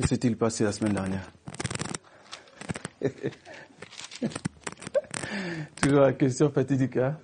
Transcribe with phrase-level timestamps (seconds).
[0.00, 1.28] Que s'est-il passé la semaine dernière
[5.82, 6.96] Toujours la question fatidique.
[6.98, 7.18] Hein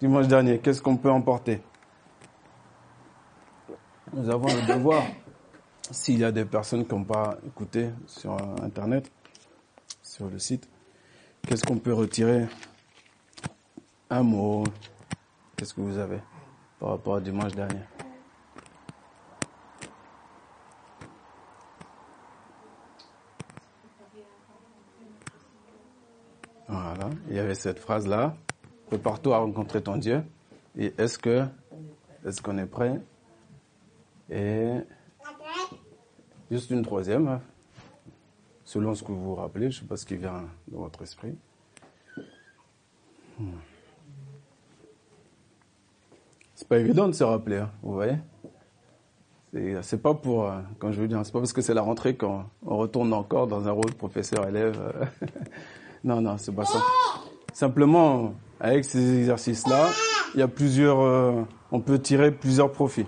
[0.00, 1.62] Dimanche dernier, qu'est-ce qu'on peut emporter
[4.12, 5.04] Nous avons le devoir,
[5.92, 9.08] s'il y a des personnes qui n'ont pas écouté sur Internet,
[10.02, 10.68] sur le site,
[11.46, 12.46] qu'est-ce qu'on peut retirer
[14.10, 14.64] Un mot,
[15.56, 16.18] qu'est-ce que vous avez
[16.80, 17.80] par rapport à dimanche dernier
[26.68, 28.36] Voilà, il y avait cette phrase-là.
[28.86, 30.22] Prépare-toi à rencontrer ton Dieu.
[30.78, 31.18] Et est-ce
[32.24, 33.00] est-ce qu'on est prêt?
[34.30, 34.70] Et
[36.48, 37.40] juste une troisième, hein.
[38.64, 41.02] selon ce que vous vous rappelez, je ne sais pas ce qui vient dans votre
[41.02, 41.34] esprit.
[43.40, 43.50] Hmm.
[46.54, 48.16] C'est pas évident de se rappeler, hein, vous voyez.
[49.82, 52.44] C'est pas pour, euh, quand je dire, c'est pas parce que c'est la rentrée qu'on
[52.64, 55.10] retourne encore dans un rôle professeur-élève.
[56.04, 56.78] Non, non, c'est pas ça.
[57.54, 59.88] Simplement, avec ces exercices-là,
[60.34, 63.06] il y a plusieurs, euh, on peut tirer plusieurs profits.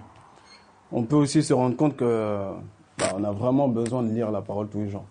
[0.93, 2.53] On peut aussi se rendre compte que
[2.97, 5.05] bah, on a vraiment besoin de lire la parole tous les jours.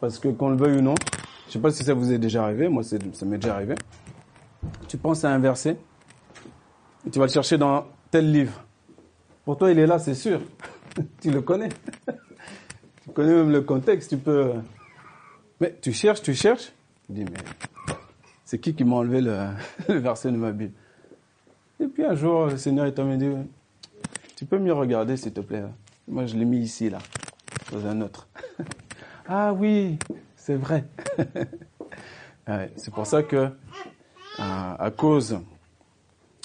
[0.00, 0.94] Parce que qu'on le veuille ou non,
[1.48, 3.74] je sais pas si ça vous est déjà arrivé, moi ça m'est déjà arrivé.
[4.86, 5.76] Tu penses à un verset,
[7.04, 8.64] et tu vas le chercher dans tel livre.
[9.44, 10.40] Pour toi, il est là, c'est sûr.
[11.20, 11.70] tu le connais.
[13.02, 14.52] tu connais même le contexte, tu peux
[15.62, 16.72] mais tu cherches, tu cherches.
[17.08, 17.38] Je dis, mais
[18.44, 19.20] c'est qui qui m'a enlevé
[19.88, 20.74] le, verset de ma Bible?
[21.80, 23.30] Et puis un jour, le Seigneur est m'a dit,
[24.36, 25.64] tu peux mieux regarder, s'il te plaît.
[26.08, 26.98] Moi, je l'ai mis ici, là,
[27.70, 28.28] dans un autre.
[29.28, 29.98] ah oui,
[30.36, 30.84] c'est vrai.
[32.76, 33.50] c'est pour ça que,
[34.38, 35.38] à, cause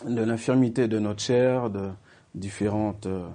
[0.08, 1.90] de l'infirmité de notre chair, de
[2.36, 3.28] différentes euh,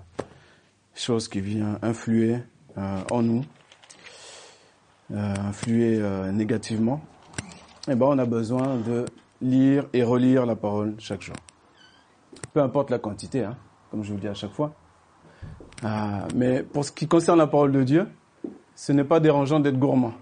[0.94, 2.38] choses qui viennent influer
[2.78, 3.44] euh, en nous,
[5.10, 7.02] euh, influer euh, négativement,
[7.88, 9.04] eh ben, on a besoin de
[9.40, 11.34] lire et relire la parole chaque jour.
[12.52, 13.56] Peu importe la quantité, hein,
[13.90, 14.72] comme je vous le dis à chaque fois.
[15.84, 15.88] Euh,
[16.36, 18.08] mais pour ce qui concerne la parole de Dieu,
[18.76, 20.12] ce n'est pas dérangeant d'être gourmand.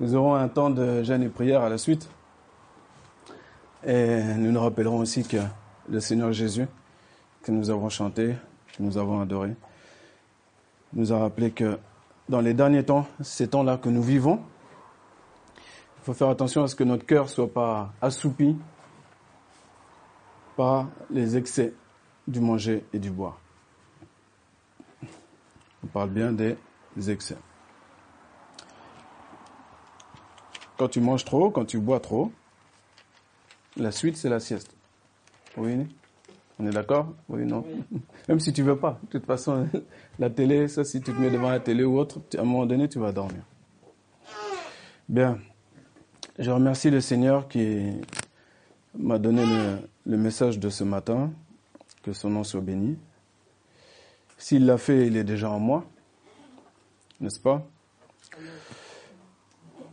[0.00, 2.08] Nous aurons un temps de jeûne et prière à la suite.
[3.86, 5.36] Et nous nous rappellerons aussi que
[5.88, 6.66] le Seigneur Jésus,
[7.42, 8.34] que nous avons chanté,
[8.76, 9.54] que nous avons adoré,
[10.94, 11.78] nous a rappelé que
[12.28, 14.40] dans les derniers temps, ces temps-là que nous vivons,
[16.02, 18.56] il faut faire attention à ce que notre cœur ne soit pas assoupi
[20.56, 21.74] par les excès
[22.26, 23.38] du manger et du boire.
[25.84, 26.56] On parle bien des
[27.08, 27.36] excès.
[30.76, 32.32] Quand tu manges trop, quand tu bois trop,
[33.76, 34.74] la suite c'est la sieste.
[35.56, 35.86] Oui
[36.58, 37.08] on est d'accord?
[37.28, 37.64] Oui, non?
[38.28, 39.00] Même si tu veux pas.
[39.04, 39.66] De toute façon,
[40.18, 42.66] la télé, ça, si tu te mets devant la télé ou autre, à un moment
[42.66, 43.42] donné, tu vas dormir.
[45.08, 45.38] Bien.
[46.38, 47.92] Je remercie le Seigneur qui
[48.98, 49.44] m'a donné
[50.06, 51.30] le, message de ce matin.
[52.02, 52.96] Que son nom soit béni.
[54.38, 55.84] S'il l'a fait, il est déjà en moi.
[57.20, 57.64] N'est-ce pas?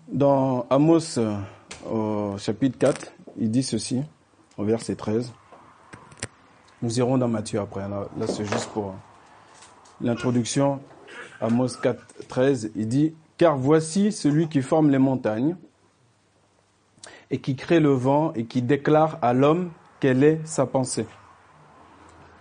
[0.07, 1.19] Dans Amos,
[1.87, 4.01] au chapitre 4, il dit ceci,
[4.57, 5.33] au verset 13.
[6.81, 7.87] Nous irons dans Matthieu après.
[7.87, 8.95] Là, c'est juste pour
[9.99, 10.79] l'introduction.
[11.41, 15.57] Amos 4, 13, il dit, car voici celui qui forme les montagnes
[17.31, 21.05] et qui crée le vent et qui déclare à l'homme quelle est sa pensée,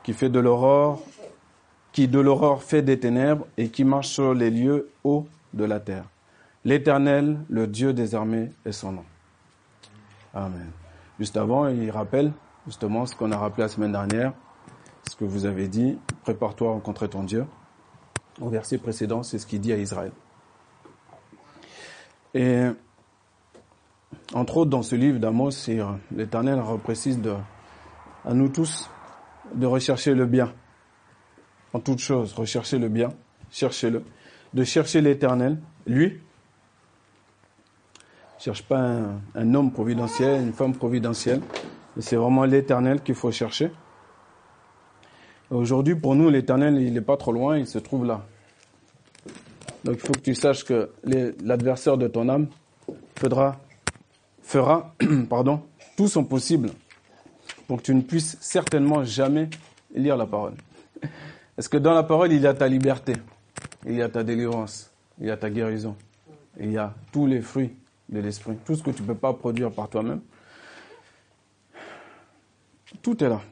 [0.03, 1.03] qui fait de l'aurore,
[1.93, 5.81] qui de l'aurore fait des ténèbres et qui marche sur les lieux hauts de la
[5.81, 6.05] terre.
[6.65, 9.05] L'Éternel, le Dieu des armées, est son nom.
[10.35, 10.71] Amen.
[11.19, 12.33] Juste avant, il rappelle
[12.67, 14.33] justement ce qu'on a rappelé la semaine dernière,
[15.09, 17.47] ce que vous avez dit, prépare-toi à rencontrer ton Dieu.
[18.41, 20.13] Au verset précédent, c'est ce qu'il dit à Israël.
[22.35, 22.67] Et
[24.35, 25.69] entre autres, dans ce livre d'Amos,
[26.15, 27.35] l'Éternel reprécise de,
[28.25, 28.91] à nous tous
[29.55, 30.53] de rechercher le bien.
[31.73, 33.11] En toute chose, rechercher le bien,
[33.51, 34.03] cherchez-le.
[34.55, 36.21] De chercher l'Éternel, lui.
[38.39, 41.41] Cherche pas un, un homme providentiel, une femme providentielle,
[41.99, 43.71] c'est vraiment l'éternel qu'il faut chercher.
[45.51, 48.25] Aujourd'hui, pour nous, l'éternel, il n'est pas trop loin, il se trouve là.
[49.85, 50.91] Donc il faut que tu saches que
[51.43, 52.49] l'adversaire de ton âme
[53.17, 53.57] fera,
[54.49, 54.95] fera
[55.29, 55.63] pardon,
[55.95, 56.71] tout son possible
[57.67, 59.51] pour que tu ne puisses certainement jamais
[59.95, 60.55] lire la parole.
[61.59, 63.13] Est-ce que dans la parole, il y a ta liberté,
[63.85, 64.91] il y a ta délivrance,
[65.21, 65.95] il y a ta guérison,
[66.59, 67.77] il y a tous les fruits
[68.09, 70.23] de l'esprit, tout ce que tu ne peux pas produire par toi-même,
[73.03, 73.43] tout est là.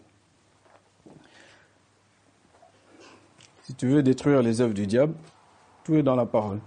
[3.65, 5.13] Si tu veux détruire les œuvres du diable,
[5.85, 6.61] tout est dans la parole.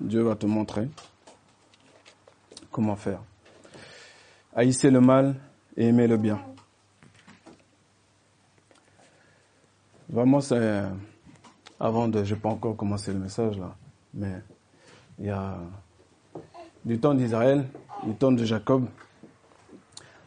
[0.00, 0.88] Dieu va te montrer
[2.74, 3.20] comment faire.
[4.56, 5.36] Haïssez le mal
[5.76, 6.40] et aimez le bien.
[10.08, 10.82] Vraiment, c'est
[11.78, 13.76] avant de, je n'ai pas encore commencé le message là,
[14.12, 14.42] mais
[15.20, 15.56] il y a
[16.84, 17.64] du temps d'Israël,
[18.04, 18.86] du temps de Jacob,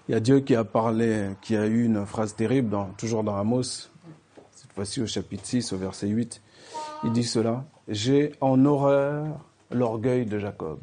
[0.08, 3.26] il y a Dieu qui a parlé, qui a eu une phrase terrible, dans, toujours
[3.26, 3.90] dans Amos,
[4.52, 6.42] cette fois-ci au chapitre 6, au verset 8.
[7.04, 9.26] Il dit cela, j'ai en horreur
[9.70, 10.80] l'orgueil de Jacob.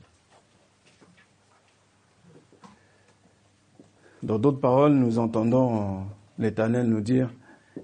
[4.25, 6.07] Dans d'autres paroles, nous entendons
[6.39, 7.29] l'Éternel nous dire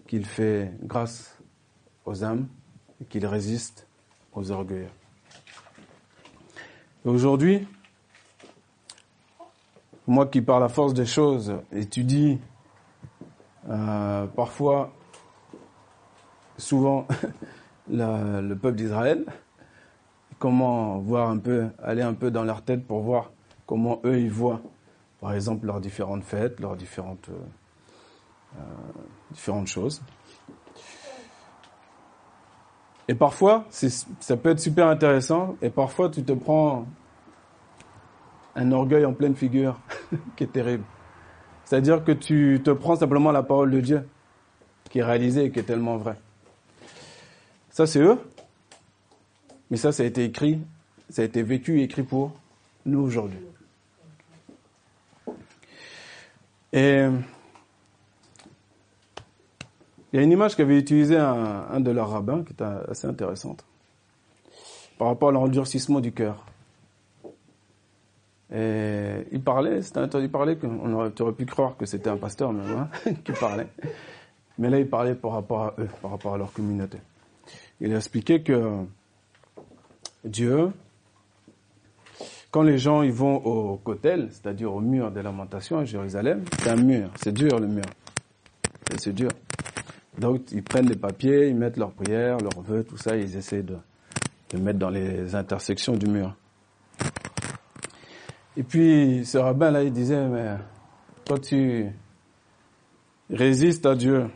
[0.09, 1.39] qu'il fait grâce
[2.07, 2.49] aux âmes
[2.99, 3.87] et qu'il résiste
[4.33, 4.89] aux orgueils.
[7.05, 7.69] Aujourd'hui,
[10.07, 12.39] moi qui par la force des choses étudie
[13.69, 14.95] euh, parfois,
[16.57, 17.07] souvent,
[17.91, 19.27] le peuple d'Israël,
[20.39, 23.31] comment voir un peu, aller un peu dans leur tête pour voir
[23.67, 24.63] comment eux ils voient,
[25.21, 28.63] par exemple, leurs différentes fêtes, leurs différentes, euh, euh,
[29.33, 30.03] différentes choses.
[33.09, 36.87] Et parfois, ça peut être super intéressant, et parfois tu te prends
[38.55, 39.81] un orgueil en pleine figure
[40.37, 40.85] qui est terrible.
[41.65, 44.09] C'est-à-dire que tu te prends simplement la parole de Dieu,
[44.89, 46.19] qui est réalisée et qui est tellement vraie.
[47.71, 48.19] Ça, c'est eux.
[49.71, 50.61] Mais ça, ça a été écrit,
[51.09, 52.33] ça a été vécu et écrit pour
[52.87, 53.39] nous aujourd'hui.
[56.73, 57.07] Et
[60.13, 63.65] il y a une image qu'avait utilisée un, de leurs rabbins qui est assez intéressante
[64.99, 66.45] par rapport à l'endurcissement du cœur.
[68.53, 72.17] Et il parlait, c'était entendu parler, qu'on aurait, tu aurais pu croire que c'était un
[72.17, 73.69] pasteur même, hein, qui parlait.
[74.59, 76.99] Mais là, il parlait par rapport à eux, par rapport à leur communauté.
[77.81, 78.85] Il a expliqué que
[80.25, 80.73] Dieu,
[82.50, 86.70] quand les gens ils vont au cotel, c'est-à-dire au mur des lamentations à Jérusalem, c'est
[86.70, 87.85] un mur, c'est dur le mur.
[88.99, 89.31] C'est dur.
[90.19, 93.62] Donc ils prennent les papiers, ils mettent leurs prières, leurs vœux, tout ça, ils essaient
[93.62, 93.76] de,
[94.50, 96.35] de mettre dans les intersections du mur.
[98.56, 100.56] Et puis, ce rabbin là, il disait, mais
[101.25, 101.87] toi tu
[103.31, 104.26] résistes à Dieu,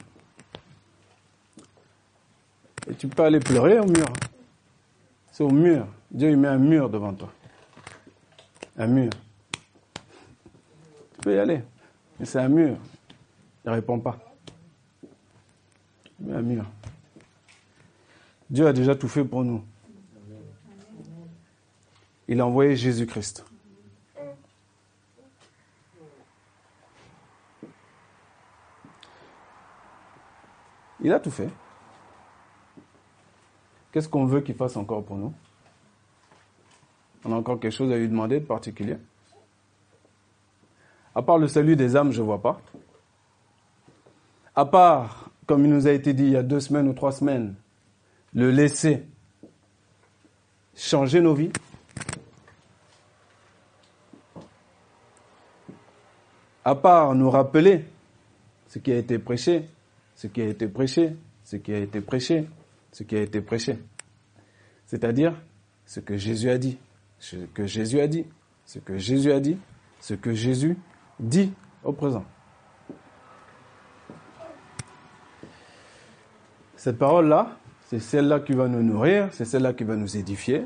[2.89, 4.07] et tu peux aller pleurer au mur.
[5.33, 5.89] C'est au mur.
[6.13, 7.33] Dieu il met un mur devant toi.
[8.77, 9.11] Un mur.
[9.53, 11.63] Tu peux y aller.
[12.19, 12.77] Mais c'est un mur.
[13.65, 14.19] Il ne répond pas.
[16.19, 16.65] Met un mur.
[18.51, 19.65] Dieu a déjà tout fait pour nous.
[22.27, 23.45] Il a envoyé Jésus-Christ.
[31.01, 31.51] Il a tout fait.
[33.93, 35.35] Qu'est-ce qu'on veut qu'il fasse encore pour nous?
[37.25, 38.97] On a encore quelque chose à lui demander de particulier
[41.15, 42.61] À part le salut des âmes, je ne vois pas.
[44.55, 47.13] À part, comme il nous a été dit il y a deux semaines ou trois
[47.13, 47.55] semaines,
[48.35, 49.05] le laisser
[50.77, 51.53] changer nos vies.
[56.65, 57.85] À part nous rappeler
[58.69, 59.69] ce qui a été prêché,
[60.15, 62.49] ce qui a été prêché, ce qui a été prêché,
[62.93, 63.79] ce qui a été prêché.
[64.87, 65.35] C'est-à-dire
[65.87, 66.79] ce que Jésus a dit,
[67.25, 68.27] ce que Jésus a dit,
[68.67, 69.57] ce que Jésus a dit,
[69.99, 70.77] ce que Jésus
[71.19, 72.25] dit au présent.
[76.77, 80.65] Cette parole-là, c'est celle-là qui va nous nourrir, c'est celle-là qui va nous édifier,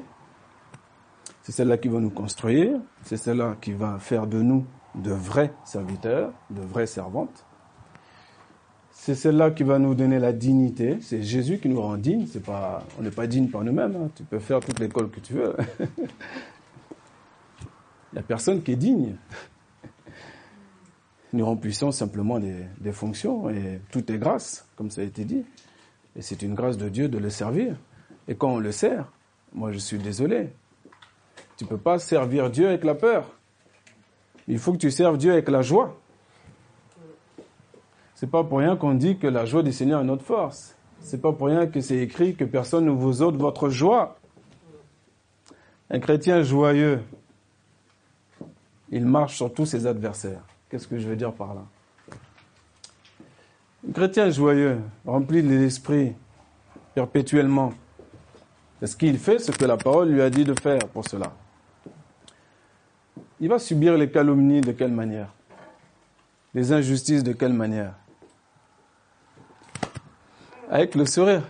[1.42, 5.52] c'est celle-là qui va nous construire, c'est celle-là qui va faire de nous de vrais
[5.64, 7.46] serviteurs, de vraies servantes.
[9.00, 10.98] C'est celle-là qui va nous donner la dignité.
[11.00, 12.26] C'est Jésus qui nous rend dignes.
[12.26, 13.94] C'est pas, on n'est pas digne par nous-mêmes.
[13.96, 14.10] Hein.
[14.16, 15.56] Tu peux faire toute l'école que tu veux.
[15.78, 15.86] Il
[18.14, 19.14] n'y a personne qui est digne.
[21.32, 25.44] Nous remplissons simplement des, des, fonctions et tout est grâce, comme ça a été dit.
[26.16, 27.76] Et c'est une grâce de Dieu de le servir.
[28.26, 29.12] Et quand on le sert,
[29.54, 30.48] moi je suis désolé.
[31.56, 33.32] Tu peux pas servir Dieu avec la peur.
[34.48, 35.98] Il faut que tu serves Dieu avec la joie.
[38.18, 40.74] C'est pas pour rien qu'on dit que la joie du Seigneur est notre force.
[40.98, 44.18] C'est pas pour rien que c'est écrit que personne ne vous ôte votre joie.
[45.88, 47.00] Un chrétien joyeux,
[48.90, 50.40] il marche sur tous ses adversaires.
[50.68, 51.64] Qu'est-ce que je veux dire par là?
[53.88, 56.16] Un chrétien joyeux, rempli de l'esprit
[56.96, 57.72] perpétuellement,
[58.82, 61.32] est-ce qu'il fait ce que la parole lui a dit de faire pour cela
[63.38, 65.32] Il va subir les calomnies de quelle manière?
[66.52, 67.94] Les injustices de quelle manière?
[70.70, 71.42] Avec le sourire.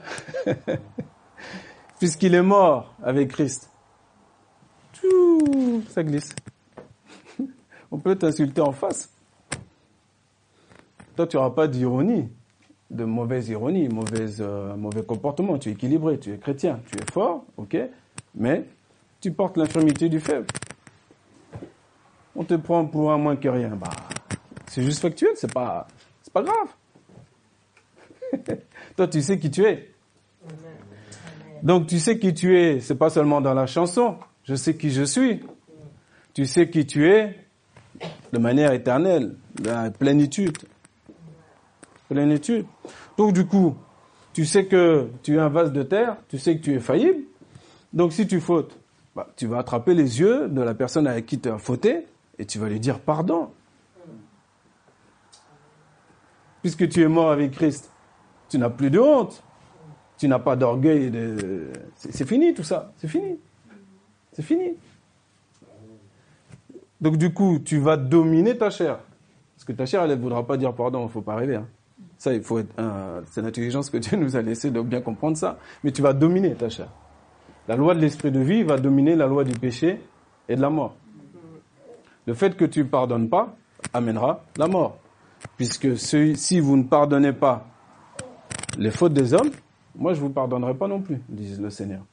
[1.99, 3.71] Puisqu'il est mort avec Christ.
[5.89, 6.35] ça glisse.
[7.91, 9.11] On peut t'insulter en face.
[11.17, 12.29] Toi, tu n'auras pas d'ironie,
[12.91, 13.89] de mauvaise ironie,
[14.41, 15.59] euh, mauvais comportement.
[15.59, 17.77] Tu es équilibré, tu es chrétien, tu es fort, ok,
[18.37, 18.65] mais
[19.21, 20.47] tu portes l'infirmité du faible.
[22.37, 23.71] On te prend pour un moins que rien.
[23.71, 23.91] Bah,
[24.67, 25.89] c'est juste factuel, c'est pas
[26.33, 26.69] grave.
[28.97, 29.91] Toi, tu sais qui tu es.
[31.63, 32.81] Donc, tu sais qui tu es.
[32.81, 34.17] C'est pas seulement dans la chanson.
[34.45, 35.41] Je sais qui je suis.
[36.35, 37.37] Tu sais qui tu es
[38.33, 40.57] de manière éternelle, la plénitude.
[42.09, 42.67] Plénitude.
[43.17, 43.77] Donc, du coup,
[44.33, 46.17] tu sais que tu es un vase de terre.
[46.29, 47.25] Tu sais que tu es faillible.
[47.93, 48.79] Donc, si tu fautes,
[49.17, 52.07] bah, tu vas attraper les yeux de la personne avec qui tu as fauté
[52.39, 53.51] et tu vas lui dire pardon.
[56.63, 57.91] Puisque tu es mort avec Christ,
[58.49, 59.43] tu n'as plus de honte.
[60.19, 61.11] Tu n'as pas d'orgueil.
[61.11, 61.71] De...
[61.95, 62.93] C'est fini tout ça.
[62.97, 63.39] C'est fini.
[64.33, 64.75] C'est fini.
[67.01, 68.99] Donc du coup, tu vas dominer ta chair.
[69.55, 71.57] Parce que ta chair, elle ne voudra pas dire pardon, il ne faut pas rêver.
[71.57, 71.67] Hein.
[72.17, 72.75] Ça, il faut être.
[73.27, 75.59] c'est l'intelligence que Dieu nous a laissé de bien comprendre ça.
[75.85, 76.89] Mais tu vas dominer ta chair.
[77.69, 80.01] La loi de l'esprit de vie va dominer la loi du péché
[80.49, 80.97] et de la mort.
[82.27, 83.55] Le fait que tu ne pardonnes pas
[83.93, 84.99] amènera la mort.
[85.57, 87.67] Puisque si vous ne pardonnez pas
[88.79, 89.51] les fautes des hommes,
[89.97, 92.05] moi je vous pardonnerai pas non plus, dit le Seigneur.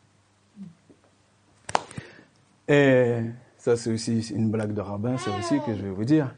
[2.67, 3.21] Et
[3.57, 6.33] ça c'est aussi une blague de rabbin, c'est aussi que je vais vous dire.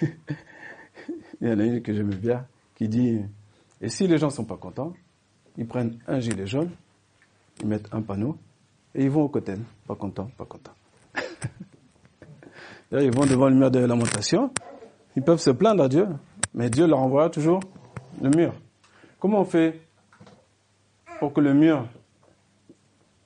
[1.40, 2.46] Il y en a une que j'aime bien
[2.76, 3.20] qui dit,
[3.80, 4.92] et si les gens sont pas contents,
[5.56, 6.70] ils prennent un gilet jaune,
[7.60, 8.36] ils mettent un panneau,
[8.94, 9.54] et ils vont au côté,
[9.86, 10.72] pas contents, pas contents
[12.92, 14.50] ils vont devant le mur de lamentation.
[15.16, 16.06] Ils peuvent se plaindre à Dieu,
[16.54, 17.60] mais Dieu leur envoie toujours
[18.20, 18.54] le mur.
[19.18, 19.80] Comment on fait
[21.18, 21.86] pour que le mur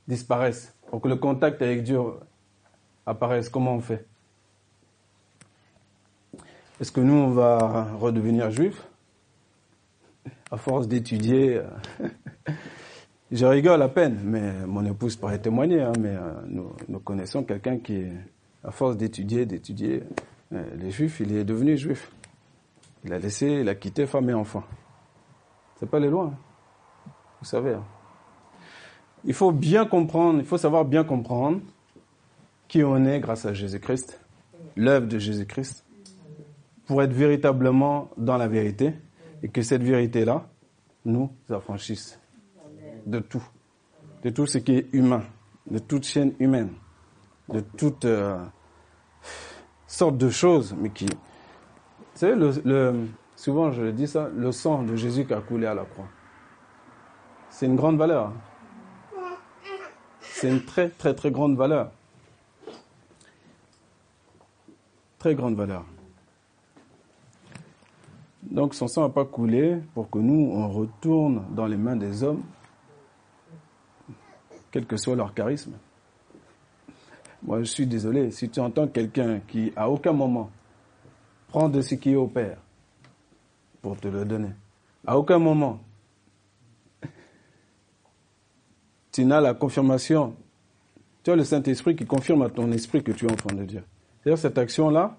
[0.09, 2.01] disparaisse, pour que le contact avec Dieu
[3.07, 3.49] apparaisse?
[3.49, 4.07] Comment on fait?
[6.81, 8.83] Est-ce que nous, on va redevenir juifs?
[10.51, 11.61] À force d'étudier
[13.33, 17.45] Je rigole à peine, mais mon épouse pourrait témoigner, hein, mais euh, nous, nous connaissons
[17.45, 18.05] quelqu'un qui
[18.65, 20.03] à force d'étudier, d'étudier,
[20.53, 22.13] euh, les juifs, il est devenu juif.
[23.05, 24.63] Il a laissé, il a quitté femme et enfant.
[25.83, 26.31] C'est pas les lois.
[26.33, 27.11] Hein.
[27.41, 27.75] Vous savez.
[27.75, 27.83] Hein.
[29.25, 31.61] Il faut bien comprendre, il faut savoir bien comprendre
[32.69, 34.21] qui on est grâce à Jésus-Christ,
[34.77, 35.85] l'œuvre de Jésus-Christ,
[36.87, 38.95] pour être véritablement dans la vérité
[39.43, 40.47] et que cette vérité-là
[41.05, 42.17] nous affranchisse
[43.05, 43.43] de tout,
[44.23, 45.25] de tout ce qui est humain,
[45.69, 46.71] de toute chaîne humaine
[47.49, 48.39] de toutes euh,
[49.89, 51.07] sortes de choses, mais qui...
[51.07, 53.09] Vous savez, le,
[53.43, 56.07] souvent je dis ça, le sang de Jésus qui a coulé à la croix.
[57.51, 58.33] C'est une grande valeur.
[60.21, 61.91] C'est une très très très grande valeur.
[65.19, 65.85] Très grande valeur.
[68.43, 72.23] Donc son sang n'a pas coulé pour que nous, on retourne dans les mains des
[72.23, 72.45] hommes,
[74.71, 75.73] quel que soit leur charisme.
[77.43, 80.49] Moi, je suis désolé, si tu entends quelqu'un qui, à aucun moment,
[81.49, 82.59] prend de ce qui est au Père
[83.83, 84.51] pour te le donner,
[85.07, 85.81] à aucun moment,
[89.13, 90.35] tu n'as la confirmation.
[91.23, 93.83] Tu as le Saint-Esprit qui confirme à ton esprit que tu es enfant de Dieu.
[94.23, 95.19] C'est-à-dire, cette action-là,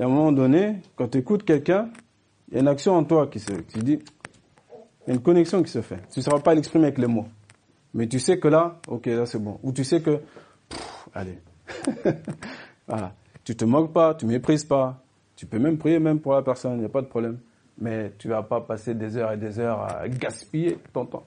[0.00, 1.90] à un moment donné, quand tu écoutes quelqu'un,
[2.48, 3.98] il y a une action en toi qui se qui dit,
[5.06, 6.00] il y a une connexion qui se fait.
[6.12, 7.28] Tu ne sauras pas l'exprimer avec les mots.
[7.94, 9.58] Mais tu sais que là, ok, là c'est bon.
[9.62, 10.20] Ou tu sais que,
[11.14, 11.38] allez,
[12.88, 13.14] voilà.
[13.44, 15.02] Tu te moques pas, tu méprises pas.
[15.36, 17.38] Tu peux même prier même pour la personne, il n'y a pas de problème.
[17.80, 21.26] Mais tu vas pas passer des heures et des heures à gaspiller ton temps.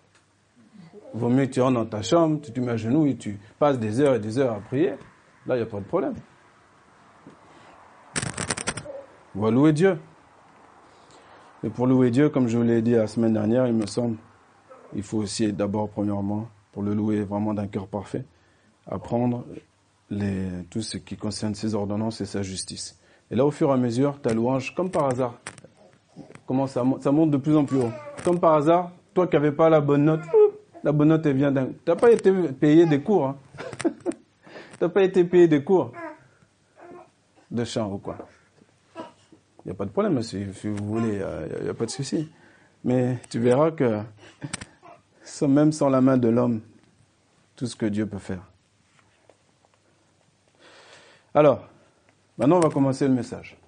[1.14, 3.40] Vaut mieux que tu rentres dans ta chambre, tu te mets à genoux et tu
[3.60, 4.92] passes des heures et des heures à prier.
[5.46, 6.16] Là, il n'y a pas de problème.
[9.36, 9.98] On va louer Dieu.
[11.64, 14.18] Et pour louer Dieu, comme je vous l'ai dit la semaine dernière, il me semble,
[14.94, 18.26] il faut aussi d'abord, premièrement, pour le louer vraiment d'un cœur parfait,
[18.88, 19.46] apprendre
[20.70, 23.00] tout ce qui concerne ses ordonnances et sa justice.
[23.30, 25.40] Et là, au fur et à mesure, ta louange, comme par hasard,
[26.52, 27.92] comment ça, ça monte de plus en plus haut.
[28.26, 30.20] Comme par hasard, toi qui n'avais pas la bonne note,
[30.84, 31.68] la bonne note, elle vient d'un...
[31.68, 33.28] Tu n'as pas été payé des cours.
[33.28, 33.38] Hein.
[33.86, 33.90] tu
[34.82, 35.94] n'as pas été payé des cours
[37.50, 38.18] de chant ou quoi.
[38.98, 41.22] Il n'y a pas de problème, si vous voulez,
[41.58, 42.30] il n'y a, pas de souci.
[42.84, 44.02] Mais tu verras que,
[45.48, 46.60] même sans la main de l'homme,
[47.56, 48.44] tout ce que Dieu peut faire.
[51.34, 51.66] Alors,
[52.38, 53.61] maintenant on va commencer le message.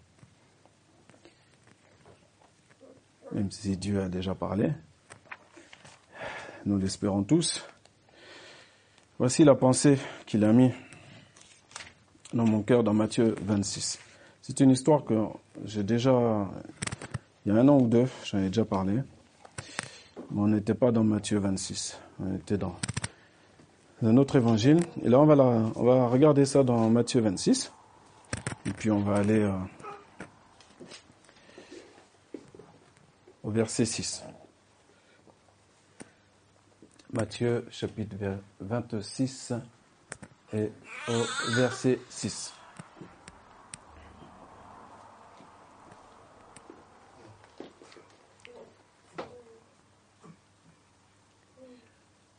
[3.33, 4.71] Même si Dieu a déjà parlé.
[6.67, 7.65] nous l'espérons tous.
[9.17, 9.97] Voici la pensée
[10.27, 10.71] qu'il a mis
[12.31, 13.97] dans mon cœur dans Matthieu 26.
[14.43, 15.15] C'est une histoire que
[15.65, 16.47] j'ai déjà,
[17.45, 18.99] il y a un an ou deux, j'en ai déjà parlé.
[20.31, 21.99] Mais on n'était pas dans Matthieu 26.
[22.19, 22.75] On était dans
[24.03, 24.77] un autre évangile.
[25.03, 25.35] Et là, on va,
[25.75, 27.71] on va regarder ça dans Matthieu 26.
[28.67, 29.49] Et puis, on va aller
[33.43, 34.23] au verset 6.
[37.11, 38.15] Matthieu chapitre
[38.59, 39.53] 26
[40.53, 40.71] et
[41.07, 42.53] au verset 6.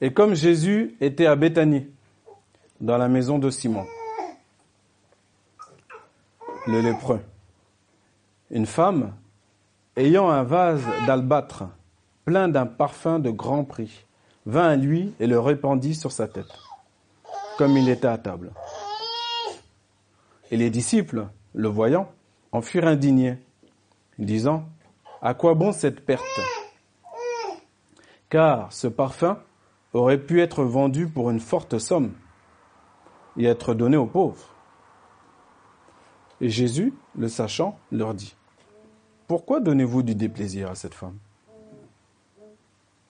[0.00, 1.86] Et comme Jésus était à Béthanie,
[2.80, 3.86] dans la maison de Simon,
[6.66, 7.20] le lépreux,
[8.50, 9.14] une femme,
[9.96, 11.64] ayant un vase d'albâtre
[12.24, 14.06] plein d'un parfum de grand prix,
[14.46, 16.52] vint à lui et le répandit sur sa tête,
[17.58, 18.52] comme il était à table.
[20.50, 22.10] Et les disciples, le voyant,
[22.52, 23.38] en furent indignés,
[24.18, 24.64] disant,
[25.22, 26.24] À quoi bon cette perte?
[28.28, 29.38] Car ce parfum
[29.92, 32.12] aurait pu être vendu pour une forte somme
[33.36, 34.54] et être donné aux pauvres.
[36.40, 38.34] Et Jésus, le sachant, leur dit,
[39.26, 41.16] Pourquoi donnez-vous du déplaisir à cette femme?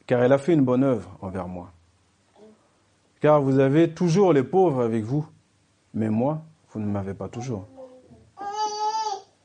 [0.06, 1.72] Car elle a fait une bonne œuvre envers moi.
[3.20, 5.26] Car vous avez toujours les pauvres avec vous,
[5.92, 7.66] mais moi, vous ne m'avez pas toujours.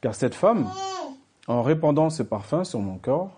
[0.01, 0.69] Car cette femme,
[1.47, 3.31] en répandant ce parfum sur mon corps,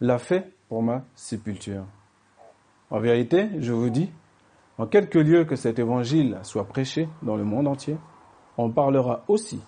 [0.00, 1.84] l'a fait pour ma sépulture.
[2.90, 4.10] En vérité, je vous dis,
[4.78, 7.98] en quelque lieu que cet évangile soit prêché dans le monde entier,
[8.56, 9.60] on parlera aussi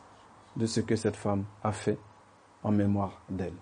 [0.57, 1.99] de ce que cette femme a fait
[2.67, 3.55] en mémoire d'elle.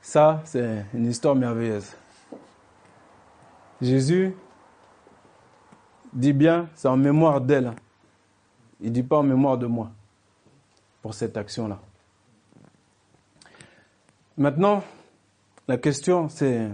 [0.00, 1.94] Ça, c'est une histoire merveilleuse.
[3.82, 4.34] Jésus
[6.14, 7.74] dit bien, c'est en mémoire d'elle.
[8.80, 9.90] Il ne dit pas en mémoire de moi
[11.02, 11.78] pour cette action-là.
[14.38, 14.82] Maintenant,
[15.68, 16.70] la question, c'est,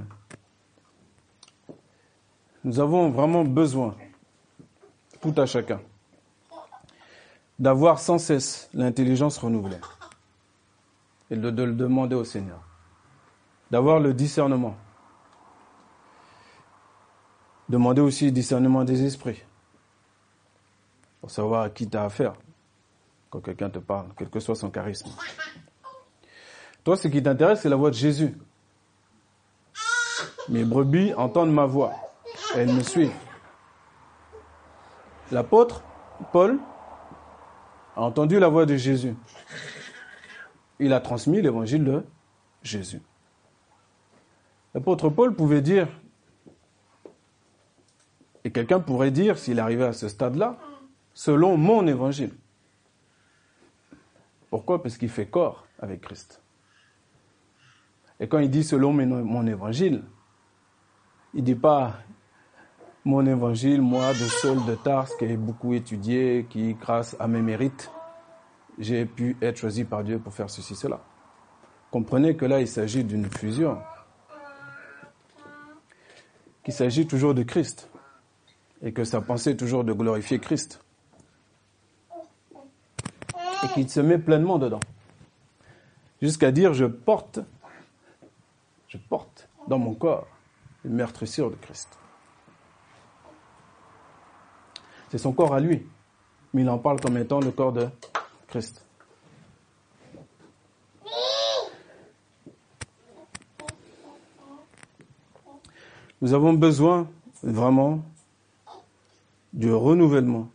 [2.62, 3.96] nous avons vraiment besoin,
[5.20, 5.80] tout à chacun,
[7.58, 9.78] d'avoir sans cesse l'intelligence renouvelée
[11.32, 12.60] et de, le demander au Seigneur
[13.70, 14.76] d'avoir le discernement.
[17.70, 19.42] Demander aussi le discernement des esprits.
[21.22, 22.34] Pour savoir à qui tu as affaire
[23.30, 25.08] quand quelqu'un te parle, quel que soit son charisme.
[26.84, 28.36] Toi, ce qui t'intéresse, c'est la voix de Jésus.
[30.50, 31.94] Mes brebis entendent ma voix.
[32.54, 33.14] elles me suivent.
[35.30, 35.82] L'apôtre
[36.30, 36.58] Paul
[37.96, 39.14] a entendu la voix de Jésus.
[40.82, 42.04] Il a transmis l'évangile de
[42.64, 43.00] Jésus.
[44.74, 45.86] L'apôtre Paul pouvait dire,
[48.42, 50.58] et quelqu'un pourrait dire, s'il arrivait à ce stade-là,
[51.14, 52.34] selon mon évangile.
[54.50, 54.82] Pourquoi?
[54.82, 56.42] Parce qu'il fait corps avec Christ.
[58.18, 60.02] Et quand il dit selon mon évangile,
[61.32, 61.94] il ne dit pas
[63.04, 67.40] mon évangile, moi, de Saul de Tars, qui ai beaucoup étudié, qui, grâce à mes
[67.40, 67.88] mérites,
[68.82, 71.00] j'ai pu être choisi par Dieu pour faire ceci, cela.
[71.90, 73.78] Comprenez que là, il s'agit d'une fusion
[76.64, 77.90] qu'il s'agit toujours de Christ
[78.82, 80.80] et que sa pensée est toujours de glorifier Christ
[83.64, 84.80] et qu'il se met pleinement dedans.
[86.20, 87.40] Jusqu'à dire je porte,
[88.88, 90.28] je porte dans mon corps
[90.84, 91.98] une meurtrissure de Christ.
[95.10, 95.86] C'est son corps à lui,
[96.52, 97.88] mais il en parle comme étant le corps de
[106.20, 107.08] Nous avons besoin
[107.42, 108.04] vraiment
[109.52, 110.48] du renouvellement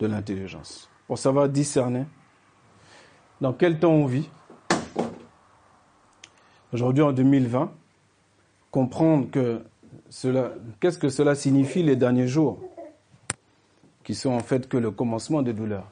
[0.00, 2.04] de l'intelligence pour savoir discerner
[3.40, 4.28] dans quel temps on vit.
[6.72, 7.72] Aujourd'hui, en 2020,
[8.70, 9.62] comprendre que
[10.10, 12.58] cela, qu'est-ce que cela signifie les derniers jours,
[14.02, 15.90] qui sont en fait que le commencement des douleurs.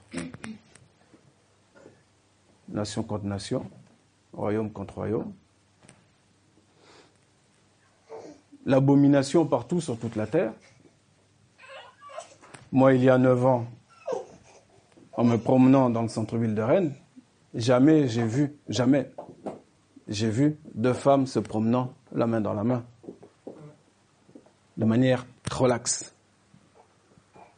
[2.72, 3.66] Nation contre nation,
[4.32, 5.32] royaume contre royaume,
[8.64, 10.52] l'abomination partout sur toute la terre.
[12.70, 13.66] Moi, il y a neuf ans,
[15.12, 16.94] en me promenant dans le centre-ville de Rennes,
[17.54, 19.10] jamais j'ai vu, jamais,
[20.08, 22.84] j'ai vu deux femmes se promenant la main dans la main,
[24.78, 26.14] de manière relaxe.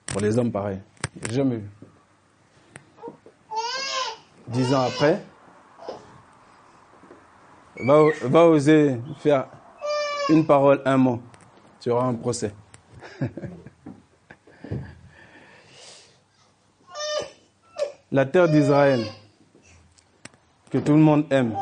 [0.07, 0.81] Pour les hommes, pareil.
[1.31, 1.69] Jamais vu.
[4.49, 5.23] Dix ans après,
[7.81, 9.47] va, va oser faire
[10.29, 11.21] une parole, un mot,
[11.81, 12.53] tu auras un procès.
[18.13, 19.01] La terre d'Israël,
[20.71, 21.57] que tout le monde aime,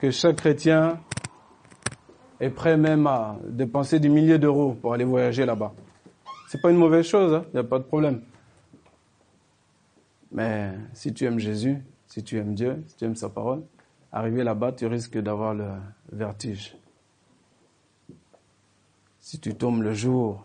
[0.00, 1.00] que chaque chrétien
[2.40, 5.72] est prêt même à dépenser des milliers d'euros pour aller voyager là-bas.
[6.48, 8.22] C'est pas une mauvaise chose, il hein, n'y a pas de problème.
[10.34, 13.62] Mais si tu aimes Jésus, si tu aimes Dieu, si tu aimes sa parole,
[14.10, 15.70] arriver là-bas, tu risques d'avoir le
[16.12, 16.76] vertige.
[19.20, 20.44] Si tu tombes le jour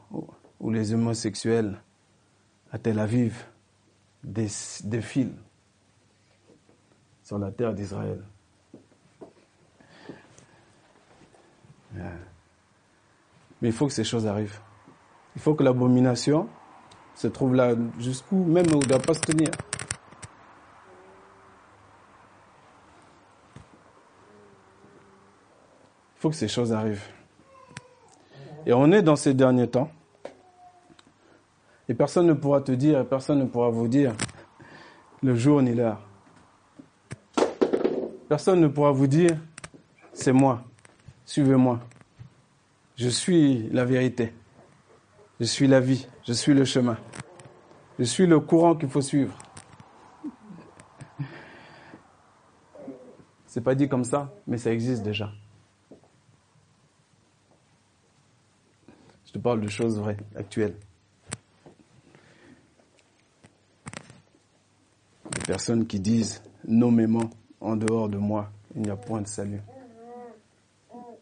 [0.60, 1.82] où les homosexuels
[2.72, 3.46] à Tel Aviv
[4.24, 5.36] défilent
[7.24, 8.24] sur la terre d'Israël,
[11.96, 12.04] mais
[13.70, 14.60] il faut que ces choses arrivent.
[15.36, 16.48] Il faut que l'abomination
[17.16, 19.50] se trouve là jusqu'où même où ne doit pas se tenir.
[26.20, 27.08] Il faut que ces choses arrivent.
[28.66, 29.90] Et on est dans ces derniers temps.
[31.88, 34.14] Et personne ne pourra te dire, personne ne pourra vous dire
[35.24, 36.02] le jour ni l'heure.
[38.28, 39.38] Personne ne pourra vous dire,
[40.12, 40.62] c'est moi,
[41.24, 41.80] suivez-moi.
[42.98, 44.34] Je suis la vérité.
[45.40, 46.06] Je suis la vie.
[46.28, 46.98] Je suis le chemin.
[47.98, 49.38] Je suis le courant qu'il faut suivre.
[53.46, 55.32] C'est pas dit comme ça, mais ça existe déjà.
[59.30, 60.74] Je te parle de choses vraies, actuelles.
[65.36, 67.30] Des personnes qui disent nommément,
[67.62, 69.62] en dehors de moi, il n'y a point de salut.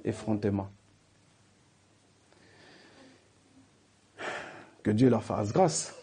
[0.06, 0.70] Effrontément.
[4.84, 5.93] Que Dieu leur fasse grâce,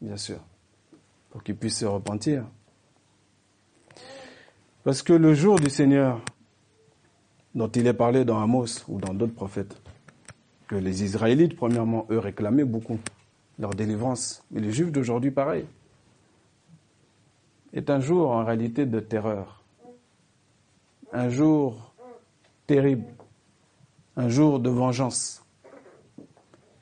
[0.00, 0.40] bien sûr,
[1.30, 2.44] pour qu'ils puissent se repentir.
[4.82, 6.20] Parce que le jour du Seigneur,
[7.54, 9.80] dont il est parlé dans Amos ou dans d'autres prophètes,
[10.66, 12.98] que les Israélites, premièrement, eux réclamaient beaucoup
[13.58, 14.42] leur délivrance.
[14.50, 15.66] Mais les Juifs d'aujourd'hui, pareil,
[17.72, 19.62] est un jour en réalité de terreur.
[21.12, 21.94] Un jour
[22.66, 23.06] terrible.
[24.16, 25.44] Un jour de vengeance.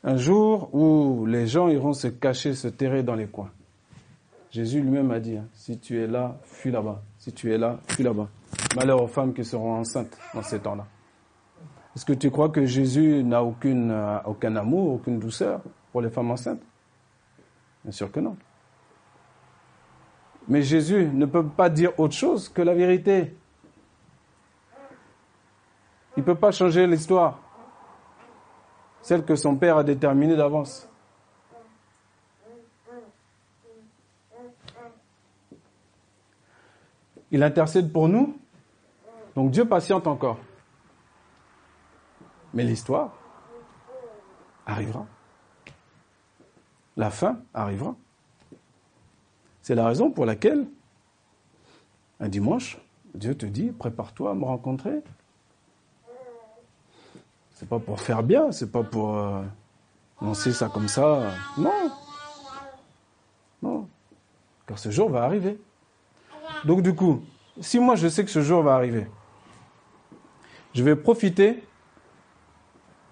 [0.05, 3.51] Un jour où les gens iront se cacher, se terrer dans les coins.
[4.51, 7.03] Jésus lui-même a dit, hein, si tu es là, fuis là-bas.
[7.19, 8.29] Si tu es là, fuis là-bas.
[8.77, 10.87] Malheur aux femmes qui seront enceintes dans ces temps-là.
[11.95, 16.09] Est-ce que tu crois que Jésus n'a aucune, euh, aucun amour, aucune douceur pour les
[16.09, 16.63] femmes enceintes?
[17.85, 18.37] Bien sûr que non.
[20.49, 23.35] Mais Jésus ne peut pas dire autre chose que la vérité.
[26.17, 27.39] Il ne peut pas changer l'histoire,
[29.01, 30.89] celle que son Père a déterminée d'avance.
[37.31, 38.37] Il intercède pour nous,
[39.35, 40.39] donc Dieu patiente encore.
[42.55, 43.13] Mais l'histoire
[44.67, 45.07] arrivera.
[46.97, 47.97] La fin arrivera.
[49.63, 50.67] C'est la raison pour laquelle,
[52.21, 52.79] un dimanche,
[53.15, 55.03] Dieu te dit, prépare-toi à me rencontrer.
[57.55, 59.43] C'est pas pour faire bien, c'est pas pour euh,
[60.21, 61.31] lancer ça comme ça.
[61.57, 61.91] Non.
[63.63, 63.89] Non.
[64.67, 65.61] Car ce jour va arriver.
[66.65, 67.23] Donc du coup,
[67.61, 69.07] si moi je sais que ce jour va arriver,
[70.75, 71.63] je vais profiter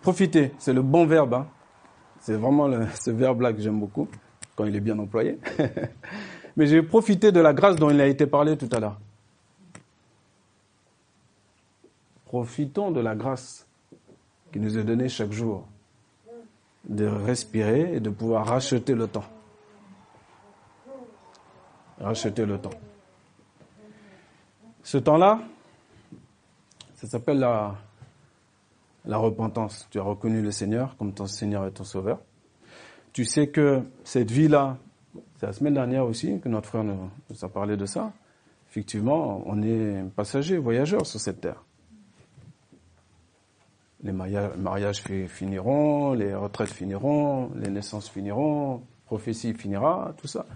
[0.03, 1.35] Profiter, c'est le bon verbe.
[1.35, 1.47] Hein.
[2.21, 4.09] C'est vraiment ce verbe-là que j'aime beaucoup,
[4.57, 5.39] quand il est bien employé.
[6.57, 8.99] Mais j'ai profité de la grâce dont il a été parlé tout à l'heure.
[12.27, 13.67] Profitons de la grâce
[14.53, 15.67] qui nous est donnée chaque jour,
[16.89, 19.25] de respirer et de pouvoir racheter le temps.
[22.01, 22.71] Racheter le temps.
[24.83, 25.41] Ce temps-là,
[26.97, 27.77] ça s'appelle la,
[29.05, 29.87] la repentance.
[29.91, 32.21] Tu as reconnu le Seigneur comme ton Seigneur et ton Sauveur.
[33.13, 34.79] Tu sais que cette vie-là,
[35.37, 37.11] c'est la semaine dernière aussi que notre frère nous,
[37.43, 38.13] a parlé de ça.
[38.69, 41.65] Effectivement, on est passager, voyageur sur cette terre.
[44.03, 50.47] Les mariages finiront, les retraites finiront, les naissances finiront, prophétie finira, tout ça.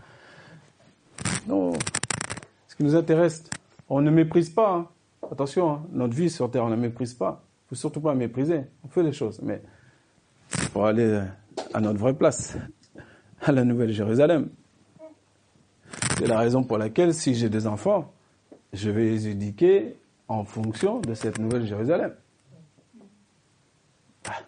[1.47, 1.73] Non.
[2.69, 3.45] Ce qui nous intéresse,
[3.89, 4.75] on ne méprise pas.
[4.75, 4.89] Hein.
[5.31, 5.83] Attention, hein.
[5.93, 8.63] notre vie sur terre, on ne méprise pas faut surtout pas mépriser.
[8.85, 9.63] On fait les choses, mais
[10.73, 11.23] pour aller
[11.73, 12.57] à notre vraie place,
[13.41, 14.51] à la Nouvelle Jérusalem.
[16.19, 18.13] C'est la raison pour laquelle, si j'ai des enfants,
[18.73, 19.97] je vais les éduquer
[20.29, 22.15] en fonction de cette Nouvelle Jérusalem.
[24.29, 24.41] Ah,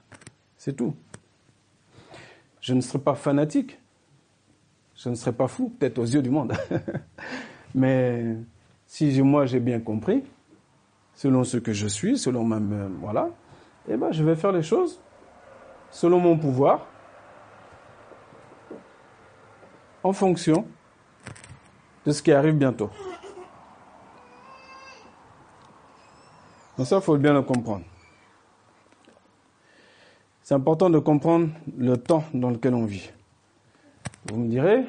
[0.57, 0.95] c'est tout.
[2.61, 3.79] Je ne serai pas fanatique.
[4.97, 6.53] Je ne serai pas fou, peut-être aux yeux du monde.
[7.75, 8.37] Mais
[8.87, 10.23] si moi j'ai bien compris,
[11.17, 12.61] selon ce que je suis, selon ma,
[13.01, 13.31] voilà,
[13.89, 15.01] eh ben, je vais faire les choses
[15.91, 16.87] selon mon pouvoir,
[20.03, 20.67] en fonction
[22.05, 22.91] de ce qui arrive bientôt.
[26.77, 27.85] Donc ça, il faut bien le comprendre.
[30.43, 33.11] C'est important de comprendre le temps dans lequel on vit.
[34.27, 34.85] Vous me direz,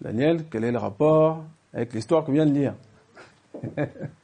[0.00, 2.74] Daniel, quel est le rapport avec l'histoire qu'on vient de lire?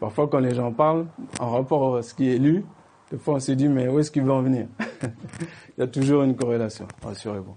[0.00, 1.06] Parfois, quand les gens parlent
[1.40, 2.64] en rapport à ce qui est lu,
[3.10, 4.66] des fois on se dit, mais où est-ce qu'il veut en venir?
[5.76, 7.56] Il y a toujours une corrélation, rassurez-vous.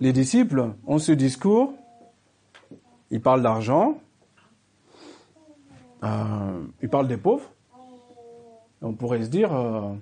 [0.00, 1.72] Les disciples ont ce discours,
[3.10, 3.98] ils parlent d'argent,
[6.04, 7.50] euh, ils parlent des pauvres.
[8.80, 9.92] On pourrait se dire, euh,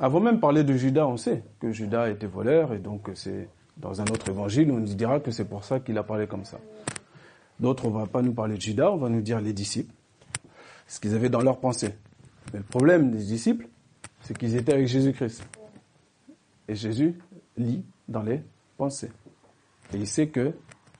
[0.00, 4.00] avant même parler de Judas, on sait que Judas était voleur et donc c'est dans
[4.00, 6.58] un autre évangile, on dira que c'est pour ça qu'il a parlé comme ça.
[7.60, 9.92] D'autres, on va pas nous parler de Judas, on va nous dire les disciples,
[10.86, 11.94] ce qu'ils avaient dans leur pensée.
[12.52, 13.68] Mais le problème des disciples,
[14.22, 15.44] c'est qu'ils étaient avec Jésus-Christ.
[16.68, 17.18] Et Jésus
[17.56, 18.42] lit dans les
[18.76, 19.10] pensées.
[19.92, 20.54] Et il sait que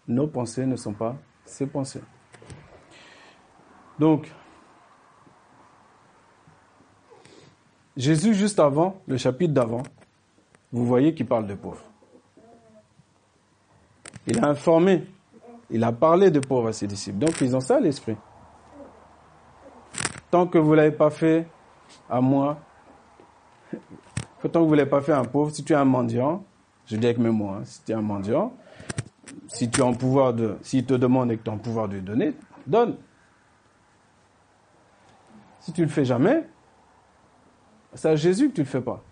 [0.07, 2.03] nos pensées ne sont pas ses pensées.
[3.99, 4.31] Donc,
[7.97, 9.83] Jésus, juste avant, le chapitre d'avant,
[10.73, 11.85] vous voyez qu'il parle de pauvres.
[14.27, 15.07] Il a informé,
[15.71, 17.19] il a parlé de pauvres à ses disciples.
[17.19, 18.17] Donc, ils ont ça à l'esprit.
[20.31, 21.47] Tant que vous ne l'avez pas fait
[22.09, 22.59] à moi,
[24.43, 26.45] tant que vous ne l'avez pas fait à un pauvre, si tu es un mendiant,
[26.87, 28.53] je dis avec mes mots, hein, si tu es un mendiant,
[29.49, 31.89] si tu as un pouvoir de, s'il te demande et que tu as un pouvoir
[31.89, 32.35] de donner,
[32.67, 32.97] donne.
[35.61, 36.47] Si tu ne le fais jamais,
[37.95, 39.03] c'est à Jésus que tu ne le fais pas.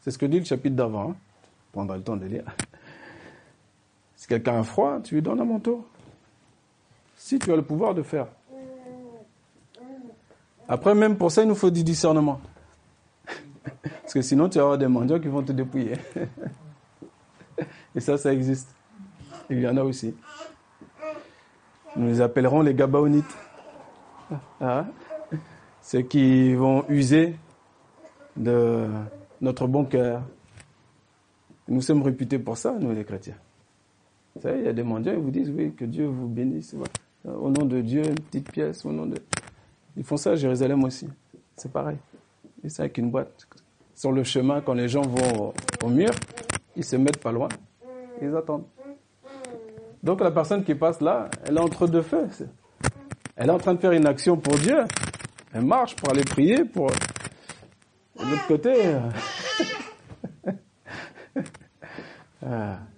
[0.00, 1.10] C'est ce que dit le chapitre d'avant.
[1.10, 1.16] Hein.
[1.74, 2.44] Le temps de lire.
[4.20, 5.82] Si quelqu'un a froid, tu lui donnes un manteau.
[7.16, 8.26] Si tu as le pouvoir de faire.
[10.68, 12.38] Après, même pour ça, il nous faut du discernement.
[13.82, 15.94] Parce que sinon, tu vas avoir des mendiants qui vont te dépouiller.
[17.94, 18.68] Et ça, ça existe.
[19.48, 20.14] Il y en a aussi.
[21.96, 23.38] Nous les appellerons les Gabaonites.
[24.60, 24.84] Ah.
[25.80, 27.36] Ceux qui vont user
[28.36, 28.86] de
[29.40, 30.20] notre bon cœur.
[31.68, 33.36] Nous sommes réputés pour ça, nous les chrétiens.
[34.34, 36.74] Vous savez, il y a des mendiants, ils vous disent, oui, que Dieu vous bénisse.
[37.24, 39.16] Au nom de Dieu, une petite pièce, au nom de...
[39.96, 41.08] Ils font ça à Jérusalem aussi.
[41.56, 41.96] C'est pareil.
[42.62, 43.46] Ils sont avec une boîte.
[43.94, 46.10] Sur le chemin, quand les gens vont au mur,
[46.76, 47.48] ils se mettent pas loin.
[48.22, 48.64] Ils attendent.
[50.02, 52.28] Donc la personne qui passe là, elle est entre deux feux.
[53.36, 54.84] Elle est en train de faire une action pour Dieu.
[55.52, 56.90] Elle marche pour aller prier, pour...
[56.90, 58.72] De l'autre côté...
[58.76, 59.00] Euh,
[62.46, 62.78] ah.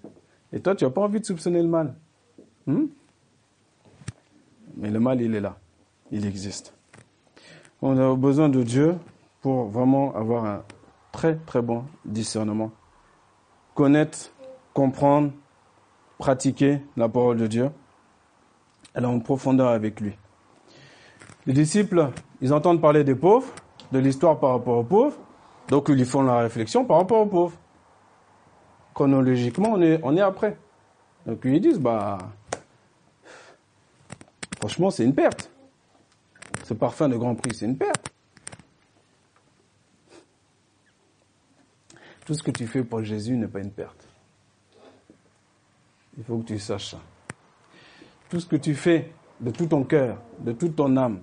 [0.52, 1.94] Et toi, tu n'as pas envie de soupçonner le mal?
[2.66, 2.86] Hmm?
[4.76, 5.56] Mais le mal, il est là.
[6.10, 6.74] Il existe.
[7.80, 8.96] On a besoin de Dieu
[9.40, 10.62] pour vraiment avoir un
[11.10, 12.70] très très bon discernement.
[13.74, 14.30] Connaître,
[14.72, 15.32] comprendre,
[16.18, 17.70] pratiquer la parole de Dieu.
[18.94, 20.12] Elle est en profondeur avec lui.
[21.46, 22.10] Les disciples,
[22.40, 23.52] ils entendent parler des pauvres,
[23.90, 25.16] de l'histoire par rapport aux pauvres,
[25.68, 27.56] donc ils font la réflexion par rapport aux pauvres.
[28.94, 30.56] Chronologiquement, on est, on est après.
[31.26, 32.18] Donc ils disent, bah,
[34.58, 35.50] franchement, c'est une perte.
[36.64, 38.10] Ce parfum de Grand Prix, c'est une perte.
[42.24, 44.08] Tout ce que tu fais pour Jésus n'est pas une perte.
[46.16, 47.00] Il faut que tu saches ça.
[48.28, 51.20] Tout ce que tu fais de tout ton cœur, de toute ton âme,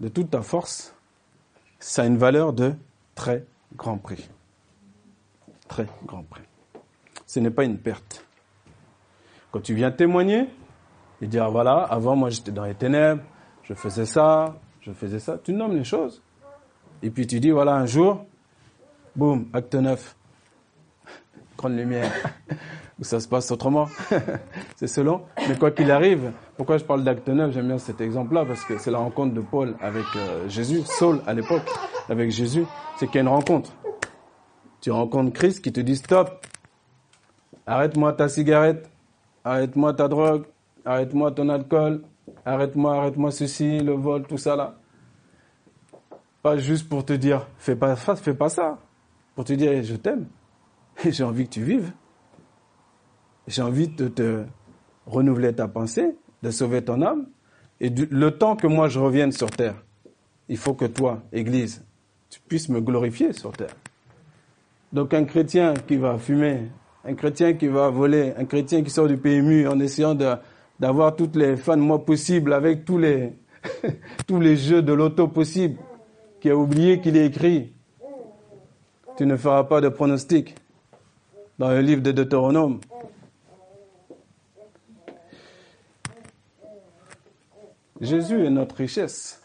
[0.00, 0.94] de toute ta force,
[1.78, 2.74] ça a une valeur de
[3.14, 3.44] très
[3.76, 4.28] grand prix.
[5.68, 6.42] Très grand prix.
[7.26, 8.24] Ce n'est pas une perte.
[9.50, 10.46] Quand tu viens témoigner
[11.20, 13.22] et dire, voilà, avant moi j'étais dans les ténèbres,
[13.62, 16.22] je faisais ça, je faisais ça, tu nommes les choses.
[17.02, 18.24] Et puis tu dis, voilà, un jour,
[19.14, 20.16] boum, acte 9,
[21.58, 22.10] grande lumière,
[22.98, 23.88] où ça se passe autrement.
[24.76, 25.22] c'est selon.
[25.48, 28.78] Mais quoi qu'il arrive, pourquoi je parle d'acte 9 J'aime bien cet exemple-là parce que
[28.78, 31.68] c'est la rencontre de Paul avec euh, Jésus, Saul à l'époque,
[32.08, 32.64] avec Jésus.
[32.96, 33.70] C'est qu'il y a une rencontre.
[34.88, 36.46] Tu rencontres Christ qui te dit stop,
[37.66, 38.88] arrête-moi ta cigarette,
[39.44, 40.46] arrête-moi ta drogue,
[40.82, 42.04] arrête-moi ton alcool,
[42.46, 44.78] arrête-moi, arrête-moi ceci, le vol, tout ça là.
[46.40, 48.78] Pas juste pour te dire, fais pas ça, fais pas ça.
[49.34, 50.24] Pour te dire, je t'aime.
[51.06, 51.92] J'ai envie que tu vives.
[53.46, 54.44] J'ai envie de te
[55.04, 57.26] renouveler ta pensée, de sauver ton âme.
[57.80, 59.84] Et le temps que moi je revienne sur terre,
[60.48, 61.84] il faut que toi, Église,
[62.30, 63.74] tu puisses me glorifier sur terre.
[64.92, 66.68] Donc un chrétien qui va fumer,
[67.04, 70.14] un chrétien qui va voler, un chrétien qui sort du PMU en essayant
[70.78, 73.34] d'avoir toutes les fins de mois possibles avec tous les,
[74.26, 75.78] tous les jeux de l'auto possible,
[76.40, 77.72] qui a oublié qu'il est écrit.
[79.18, 80.54] Tu ne feras pas de pronostic
[81.58, 82.80] dans le livre de Deutéronome.
[88.00, 89.42] Jésus est notre richesse.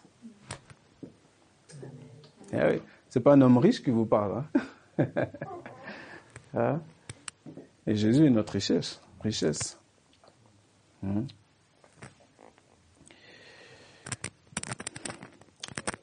[2.53, 4.43] Eh oui, c'est pas un homme riche qui vous parle.
[4.55, 4.61] Hein?
[6.53, 6.81] hein?
[7.85, 9.01] Et Jésus est notre richesse.
[9.21, 9.77] richesse.
[11.01, 11.23] Hmm?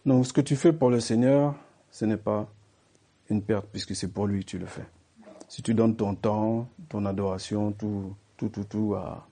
[0.04, 1.54] Donc ce que tu fais pour le Seigneur,
[1.90, 2.48] ce n'est pas
[3.28, 4.86] une perte puisque c'est pour lui que tu le fais.
[5.48, 9.26] Si tu donnes ton temps, ton adoration, tout, tout, tout, tout à,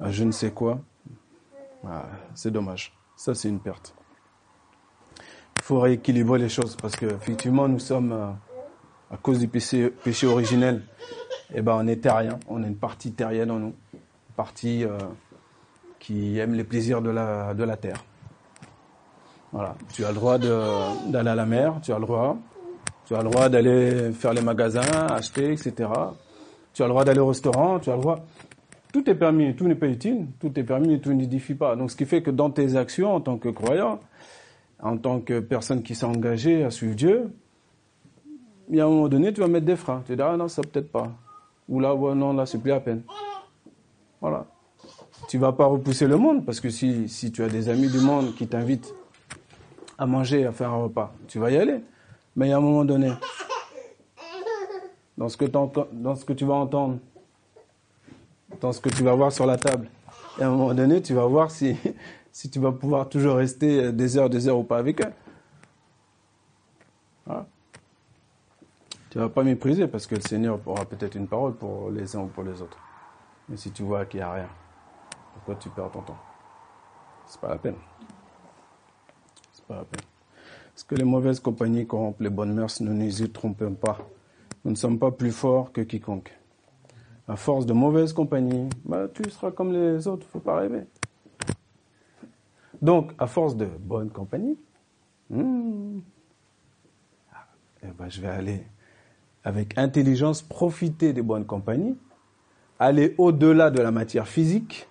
[0.00, 0.80] à je ne sais quoi,
[1.84, 2.92] ah, c'est dommage.
[3.16, 3.95] Ça, c'est une perte.
[5.66, 8.28] Faut rééquilibrer les choses parce qu'effectivement, nous sommes, euh,
[9.12, 9.90] à cause du péché,
[10.22, 10.82] originel,
[11.52, 12.38] eh ben, on est terrien.
[12.46, 13.74] On est une partie terrienne en nous.
[13.92, 14.96] Une partie euh,
[15.98, 18.04] qui aime les plaisirs de la, de la terre.
[19.50, 19.74] Voilà.
[19.92, 22.36] Tu as le droit d'aller à la mer, tu as le droit.
[23.04, 25.90] Tu as le droit d'aller faire les magasins, acheter, etc.
[26.74, 28.24] Tu as le droit d'aller au restaurant, tu as le droit.
[28.92, 31.74] Tout est permis, tout n'est pas utile, tout est permis, tout n'édifie pas.
[31.74, 33.98] Donc ce qui fait que dans tes actions en tant que croyant,
[34.82, 37.32] en tant que personne qui s'est engagée à suivre Dieu,
[38.68, 40.02] il y a un moment donné, tu vas mettre des freins.
[40.06, 41.12] Tu dis, ah non, ça peut-être pas.
[41.68, 43.02] Ou là, non, là, c'est plus à peine.
[44.20, 44.46] Voilà.
[45.28, 48.34] Tu vas pas repousser le monde, parce que si, tu as des amis du monde
[48.34, 48.94] qui t'invitent
[49.98, 51.80] à manger, à faire un repas, tu vas y aller.
[52.34, 53.12] Mais il y a un moment donné,
[55.16, 56.98] dans ce que, tu vas entendre,
[58.60, 59.88] dans ce que tu vas voir sur la table,
[60.38, 61.76] et à un moment donné, tu vas voir si,
[62.36, 65.10] si tu vas pouvoir toujours rester des heures, des heures ou pas avec eux.
[69.08, 72.20] Tu vas pas mépriser parce que le Seigneur aura peut-être une parole pour les uns
[72.20, 72.76] ou pour les autres.
[73.48, 74.48] Mais si tu vois qu'il n'y a rien,
[75.32, 76.18] pourquoi tu perds ton temps?
[77.24, 77.76] C'est pas la peine.
[79.52, 80.04] C'est pas la peine.
[80.74, 83.96] Parce que les mauvaises compagnies corrompent les bonnes mœurs, ne nous y trompons pas.
[84.62, 86.38] Nous ne sommes pas plus forts que quiconque.
[87.28, 90.84] À force de mauvaise compagnie, bah, tu seras comme les autres, faut pas rêver.
[92.82, 94.58] Donc, à force de bonne compagnie,
[95.30, 95.98] hmm,
[97.82, 98.64] eh ben, je vais aller
[99.44, 101.96] avec intelligence, profiter des bonnes compagnies,
[102.78, 104.88] aller au-delà de la matière physique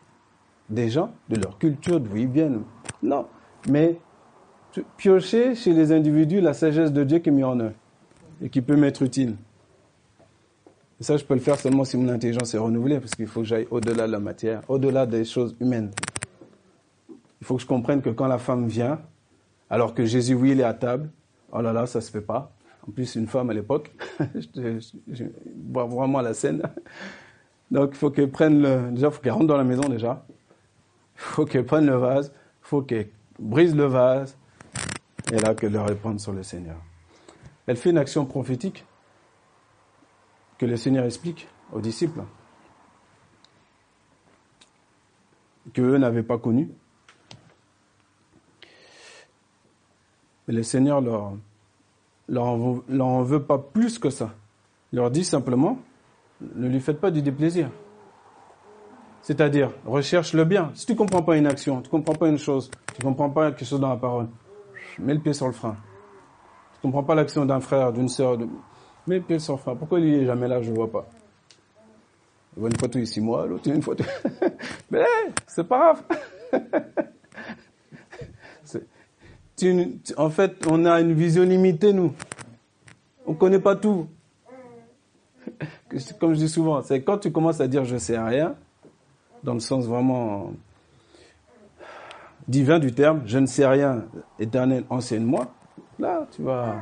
[0.69, 2.63] des gens, de leur culture, d'où ils viennent.
[3.03, 3.27] Non,
[3.69, 3.99] mais
[4.97, 7.73] piocher chez les individus la sagesse de Dieu qui est mise en eux
[8.41, 9.35] et qui peut m'être utile.
[10.99, 13.41] Et ça, je peux le faire seulement si mon intelligence est renouvelée, parce qu'il faut
[13.41, 15.91] que j'aille au-delà de la matière, au-delà des choses humaines.
[17.45, 18.99] Il faut que je comprenne que quand la femme vient,
[19.69, 21.11] alors que Jésus, oui, il est à table,
[21.51, 22.51] oh là là, ça se fait pas.
[22.87, 23.93] En plus, une femme à l'époque.
[24.55, 25.25] je,
[25.69, 26.63] vois vraiment la scène.
[27.69, 28.89] Donc, il faut qu'elle prenne le.
[28.89, 30.25] Déjà, faut qu'elle rentre dans la maison, déjà.
[31.17, 32.33] Il faut qu'elle prenne le vase.
[32.63, 34.35] Il faut qu'elle brise le vase.
[35.31, 36.77] Et là, qu'elle le répande sur le Seigneur.
[37.67, 38.87] Elle fait une action prophétique
[40.57, 42.23] que le Seigneur explique aux disciples,
[45.73, 46.71] qu'eux n'avaient pas connu.
[50.47, 51.33] Mais le Seigneur leur,
[52.27, 54.31] leur en veut pas plus que ça.
[54.91, 55.79] Il leur dit simplement,
[56.41, 57.69] ne lui faites pas du déplaisir.
[59.21, 60.71] C'est-à-dire, recherche le bien.
[60.75, 63.65] Si tu comprends pas une action, tu comprends pas une chose, tu comprends pas quelque
[63.65, 64.27] chose dans la parole,
[64.99, 65.75] mets le pied sur le frein.
[66.73, 68.37] Tu comprends pas l'action d'un frère, d'une sœur,
[69.07, 69.75] mets le pied sur le frein.
[69.75, 71.07] Pourquoi il est jamais là, je vois pas.
[72.55, 74.03] Il voit une photo ici, moi, l'autre une photo.
[74.91, 75.03] Mais
[75.47, 75.95] c'est pas
[76.51, 77.03] grave.
[80.17, 82.13] en fait, on a une vision limitée, nous.
[83.25, 84.07] On ne connaît pas tout.
[86.19, 88.55] Comme je dis souvent, c'est quand tu commences à dire je sais rien,
[89.43, 90.51] dans le sens vraiment
[92.47, 94.05] divin du terme, je ne sais rien,
[94.39, 95.47] éternel, enseigne-moi,
[95.99, 96.75] là, tu vas,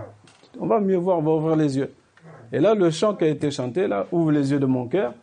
[0.59, 1.93] on va mieux voir, on va ouvrir les yeux.
[2.51, 5.13] Et là, le chant qui a été chanté, là, ouvre les yeux de mon cœur.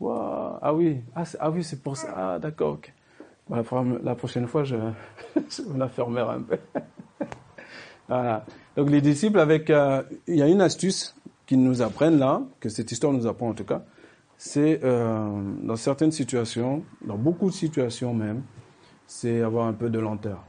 [0.00, 2.08] ah oui, ah, ah, oui, c'est pour ça.
[2.16, 2.92] Ah, d'accord, ok.
[3.48, 3.62] Bah,
[4.02, 4.76] la prochaine fois, je,
[5.36, 6.58] je me la fermerai un peu.
[8.08, 8.44] voilà.
[8.76, 11.14] Donc les disciples, avec, euh, il y a une astuce
[11.46, 13.82] qu'ils nous apprennent là, que cette histoire nous apprend en tout cas,
[14.36, 18.42] c'est euh, dans certaines situations, dans beaucoup de situations même,
[19.06, 20.42] c'est avoir un peu de lenteur.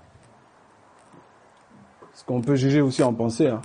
[2.13, 3.61] Ce qu'on peut juger aussi en pensée, hein.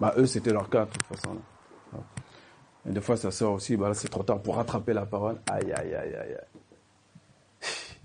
[0.00, 1.36] bah, eux c'était leur cas de toute façon.
[2.88, 5.40] Et des fois ça sort aussi, bah, c'est trop tard pour rattraper la parole.
[5.50, 6.36] Aïe, aïe, aïe, aïe.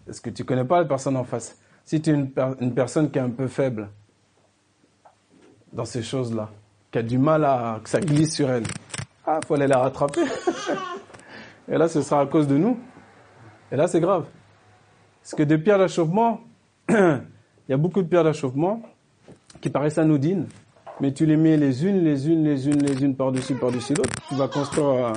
[0.08, 1.58] Est-ce que tu connais pas la personne en face?
[1.86, 3.90] Si tu es une personne qui est un peu faible
[5.74, 6.50] dans ces choses-là,
[6.92, 8.64] qui a du mal à que ça glisse sur elle,
[9.26, 10.22] ah, faut aller la rattraper.
[11.72, 12.78] Et là, ce sera à cause de nous.
[13.72, 14.26] Et là, c'est grave.
[15.22, 16.42] Parce que des pierres d'achoppement,
[16.90, 17.24] il
[17.70, 18.82] y a beaucoup de pierres d'achoppement
[19.62, 20.48] qui paraissent anodines,
[21.00, 24.14] mais tu les mets les unes, les unes, les unes, les unes par-dessus, par-dessus l'autre.
[24.28, 25.14] Tu vas construire,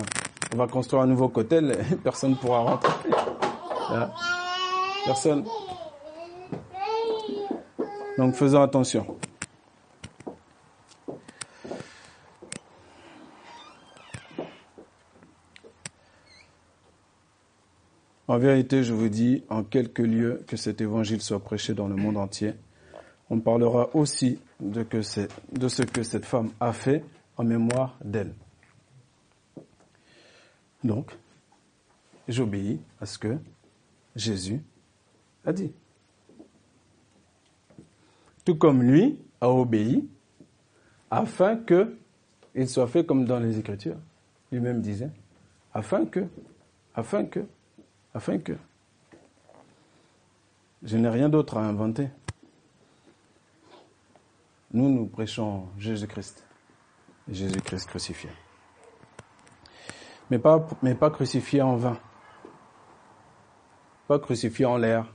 [0.55, 2.93] on va construire un nouveau cotel, personne ne pourra rentrer.
[5.05, 5.45] Personne.
[8.17, 9.07] Donc faisons attention.
[18.29, 21.95] En vérité, je vous dis, en quelques lieux, que cet évangile soit prêché dans le
[21.95, 22.55] monde entier.
[23.31, 27.05] On parlera aussi de, ce que cette femme a fait
[27.37, 28.35] en mémoire d'elle.
[30.83, 31.17] Donc,
[32.27, 33.39] j'obéis à ce que
[34.17, 34.61] Jésus
[35.45, 35.73] a dit.
[38.45, 40.09] Tout comme lui a obéi
[41.11, 41.97] afin que
[42.55, 43.99] il soit fait comme dans les Écritures.
[44.51, 45.11] Lui-même disait,
[45.75, 46.27] afin que,
[46.95, 47.41] afin que,
[48.17, 48.55] afin que.
[50.83, 52.09] Je n'ai rien d'autre à inventer.
[54.73, 56.47] Nous, nous prêchons Jésus-Christ.
[57.29, 58.31] Jésus-Christ crucifié.
[60.31, 61.99] Mais pas, mais pas crucifié en vain.
[64.09, 65.13] Pas crucifié en l'air.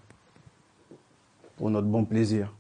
[1.58, 2.54] Pour notre bon plaisir.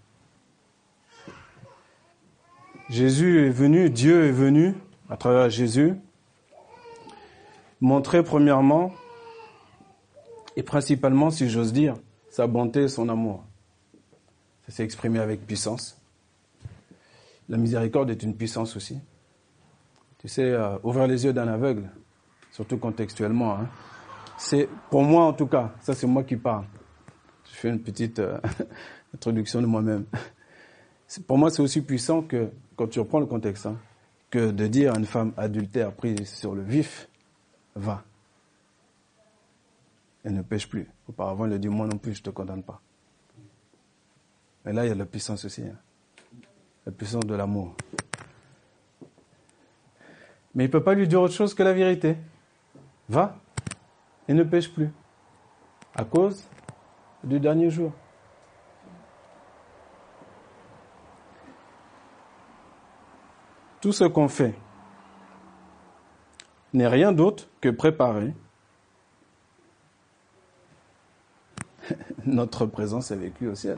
[2.89, 4.75] Jésus est venu, Dieu est venu
[5.09, 5.95] à travers Jésus,
[7.79, 8.91] montrer premièrement
[10.55, 11.95] et principalement, si j'ose dire,
[12.29, 13.43] sa bonté et son amour.
[14.65, 15.99] Ça s'est exprimé avec puissance.
[17.49, 18.97] La miséricorde est une puissance aussi.
[20.19, 21.89] Tu sais, euh, ouvrir les yeux d'un aveugle,
[22.51, 23.67] surtout contextuellement, hein.
[24.37, 26.65] c'est, pour moi en tout cas, ça c'est moi qui parle.
[27.51, 28.37] Je fais une petite euh,
[29.15, 30.05] introduction de moi-même.
[31.27, 33.77] Pour moi, c'est aussi puissant que, quand tu reprends le contexte, hein,
[34.29, 37.09] que de dire à une femme adultère prise sur le vif,
[37.75, 38.03] va,
[40.23, 40.87] elle ne pêche plus.
[41.07, 42.81] Auparavant, il a dit, moi non plus, je ne te condamne pas.
[44.65, 45.63] Mais là, il y a la puissance aussi.
[45.63, 45.77] Hein.
[46.85, 47.75] La puissance de l'amour.
[50.53, 52.17] Mais il ne peut pas lui dire autre chose que la vérité.
[53.09, 53.37] Va
[54.27, 54.89] et ne pêche plus.
[55.95, 56.47] À cause
[57.23, 57.91] du dernier jour.
[63.81, 64.53] Tout ce qu'on fait
[66.73, 68.33] n'est rien d'autre que préparer
[72.25, 73.77] notre présence avec lui au ciel.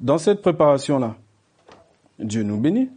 [0.00, 1.16] Dans cette préparation-là,
[2.18, 2.90] Dieu nous bénit.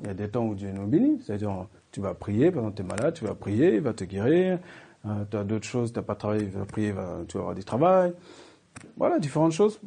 [0.00, 1.22] Il y a des temps où Dieu nous bénit.
[1.24, 4.02] C'est-à-dire, tu vas prier, pendant que tu es malade, tu vas prier, il va te
[4.02, 4.58] guérir.
[5.06, 6.92] Euh, tu as d'autres choses, tu n'as pas travaillé, il va prier,
[7.28, 8.12] tu vas avoir du travail.
[8.96, 9.78] Voilà, différentes choses.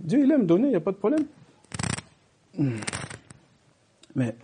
[0.00, 1.26] Dieu, il aime donner, il n'y a pas de problème.
[4.14, 4.36] Mais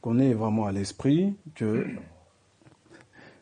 [0.00, 1.86] qu'on ait vraiment à l'esprit que,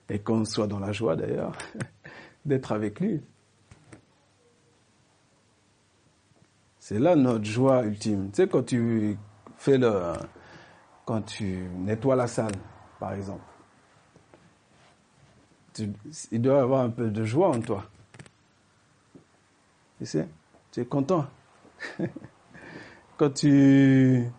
[0.09, 1.57] et qu'on soit dans la joie d'ailleurs,
[2.45, 3.21] d'être avec lui.
[6.79, 8.31] C'est là notre joie ultime.
[8.31, 9.19] Tu sais, quand tu
[9.57, 10.13] fais le,
[11.05, 12.55] quand tu nettoies la salle,
[13.01, 13.43] par exemple,
[16.31, 17.85] il doit y avoir un peu de joie en toi.
[19.99, 20.29] Tu sais,
[20.71, 21.27] tu es content.
[23.17, 24.31] quand tu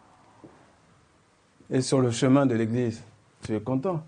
[1.69, 3.03] es sur le chemin de l'église,
[3.41, 4.03] tu es content.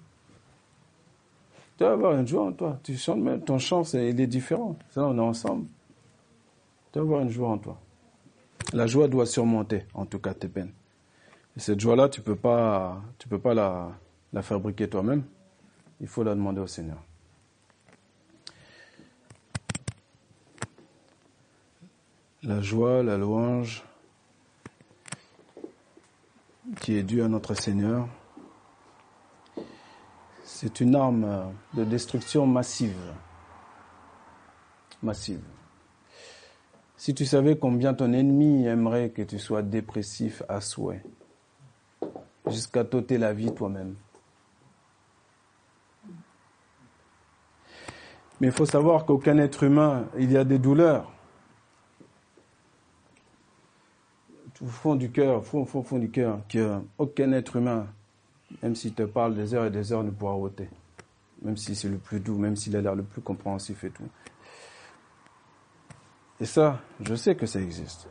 [1.78, 2.80] Tu dois avoir une joie en toi.
[2.84, 4.78] Tu chantes même, ton chant, il est différent.
[4.92, 5.66] Ça, on est ensemble.
[6.92, 7.80] Tu dois avoir une joie en toi.
[8.74, 10.74] La joie doit surmonter, en tout cas, tes peines.
[11.56, 15.24] Et cette joie-là, tu peux pas, tu peux pas la fabriquer toi-même.
[16.02, 16.98] Il faut la demander au Seigneur.
[22.44, 23.84] La joie, la louange
[26.80, 28.08] qui est due à notre Seigneur,
[30.44, 33.14] c'est une arme de destruction massive.
[35.02, 35.42] Massive.
[36.98, 41.04] Si tu savais combien ton ennemi aimerait que tu sois dépressif à souhait,
[42.48, 43.96] jusqu'à t'ôter la vie toi-même.
[48.42, 51.12] Mais il faut savoir qu'aucun être humain, il y a des douleurs.
[54.62, 57.88] Au fond du cœur, au fond, du cœur, qu'aucun être humain,
[58.62, 60.70] même s'il te parle des heures et des heures, ne pourra ôter.
[61.42, 64.08] Même si c'est le plus doux, même s'il a l'air le plus compréhensif et tout.
[66.42, 68.10] Et ça, je sais que ça existe.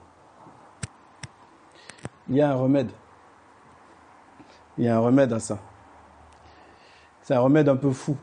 [2.29, 2.91] Il y a un remède.
[4.79, 5.59] Il y a un remède à ça.
[7.23, 8.17] C'est un remède un peu fou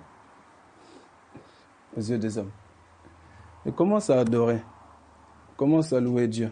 [1.95, 2.51] aux yeux des hommes.
[3.67, 4.61] Et commence à adorer?
[5.57, 6.51] Commence à louer Dieu?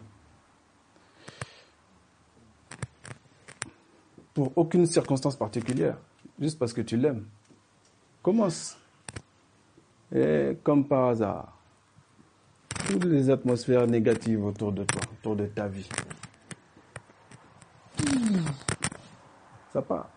[4.34, 5.98] Pour aucune circonstance particulière.
[6.40, 7.26] juste parce que tu l'aimes.
[8.22, 8.78] Commence.
[10.14, 11.58] Et comme par hasard,
[12.88, 15.88] toutes les atmosphères négatives autour de toi, autour de ta vie,
[19.72, 20.10] ça part.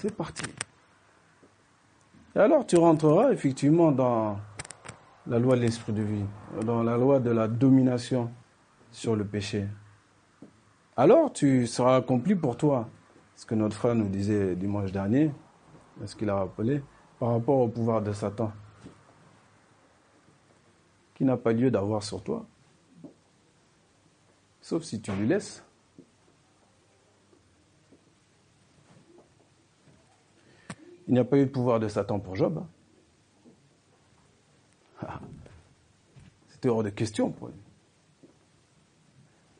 [0.00, 0.44] C'est parti.
[2.34, 4.38] Et alors tu rentreras effectivement dans
[5.26, 6.24] la loi de l'esprit de vie,
[6.64, 8.30] dans la loi de la domination
[8.92, 9.66] sur le péché.
[10.98, 12.88] Alors tu seras accompli pour toi.
[13.34, 15.30] Ce que notre frère nous disait dimanche dernier,
[16.06, 16.82] ce qu'il a rappelé,
[17.18, 18.50] par rapport au pouvoir de Satan,
[21.14, 22.46] qui n'a pas lieu d'avoir sur toi,
[24.62, 25.62] sauf si tu lui laisses.
[31.08, 32.64] Il n'y a pas eu de pouvoir de Satan pour Job.
[35.02, 35.08] Hein.
[36.48, 37.54] C'était hors de question pour lui.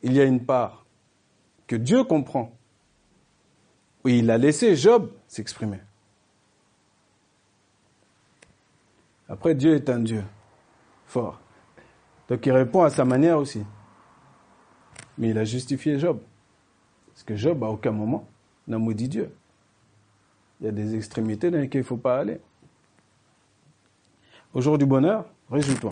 [0.01, 0.86] Il y a une part
[1.67, 2.51] que Dieu comprend,
[4.03, 5.79] où il a laissé Job s'exprimer.
[9.29, 10.23] Après, Dieu est un Dieu
[11.05, 11.39] fort.
[12.29, 13.63] Donc il répond à sa manière aussi.
[15.17, 16.19] Mais il a justifié Job.
[17.07, 18.27] Parce que Job, à aucun moment,
[18.67, 19.33] n'a maudit Dieu.
[20.59, 22.39] Il y a des extrémités dans lesquelles il ne faut pas aller.
[24.53, 25.91] Au jour du bonheur, réjouis-toi.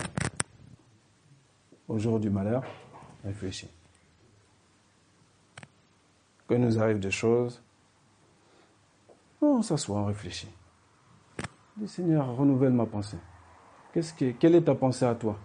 [1.88, 2.64] Au jour du malheur,
[3.24, 3.68] réfléchis.
[6.50, 7.60] Il nous arrive des choses,
[9.40, 10.48] on s'assoit, on réfléchit.
[11.76, 13.18] Dis Seigneur, renouvelle ma pensée.
[13.92, 15.38] Qu'est-ce que, quelle est ta pensée à toi?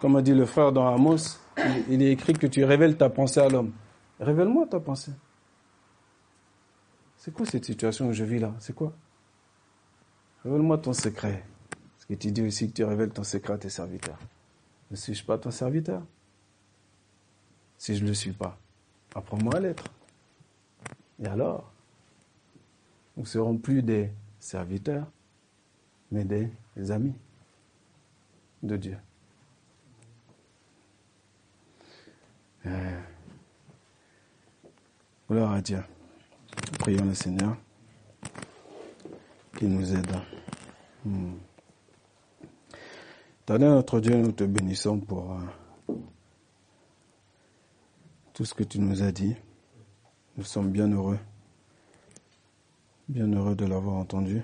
[0.00, 1.38] Comme a dit le frère dans Amos,
[1.88, 3.72] il est écrit que tu révèles ta pensée à l'homme.
[4.18, 5.12] Révèle-moi ta pensée.
[7.16, 8.54] C'est quoi cette situation que je vis là?
[8.60, 8.92] C'est quoi?
[10.44, 11.44] Révèle-moi ton secret.
[11.70, 14.18] Parce que tu dis aussi que tu révèles ton secret à tes serviteurs.
[14.90, 16.02] Ne suis-je pas ton serviteur?
[17.76, 18.58] Si je ne le suis pas,
[19.14, 19.84] apprends-moi à l'être.
[21.22, 21.72] Et alors?
[23.16, 25.06] Nous ne serons plus des serviteurs,
[26.10, 26.50] mais des
[26.90, 27.14] amis
[28.62, 28.96] de Dieu.
[32.66, 33.00] Euh,
[35.28, 35.82] gloire à Dieu.
[36.78, 37.56] Prions le Seigneur
[39.56, 40.10] qui nous aide.
[41.04, 41.34] Hmm.
[43.48, 45.40] notre Dieu, nous te bénissons pour euh,
[48.32, 49.36] tout ce que tu nous as dit.
[50.36, 51.18] Nous sommes bien heureux,
[53.08, 54.42] bien heureux de l'avoir entendu.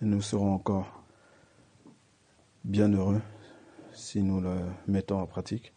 [0.00, 1.02] Et nous serons encore
[2.64, 3.20] bien heureux
[3.92, 4.56] si nous le
[4.86, 5.72] mettons en pratique.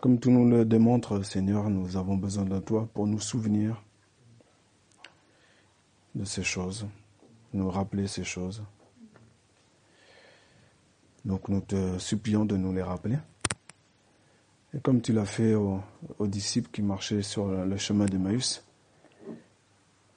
[0.00, 3.82] Comme tu nous le démontres, Seigneur, nous avons besoin de toi pour nous souvenir
[6.14, 6.86] de ces choses,
[7.52, 8.62] nous rappeler ces choses.
[11.24, 13.18] Donc nous te supplions de nous les rappeler.
[14.74, 15.82] Et comme tu l'as fait aux,
[16.20, 18.64] disciples qui marchaient sur le chemin d'Emmaüs,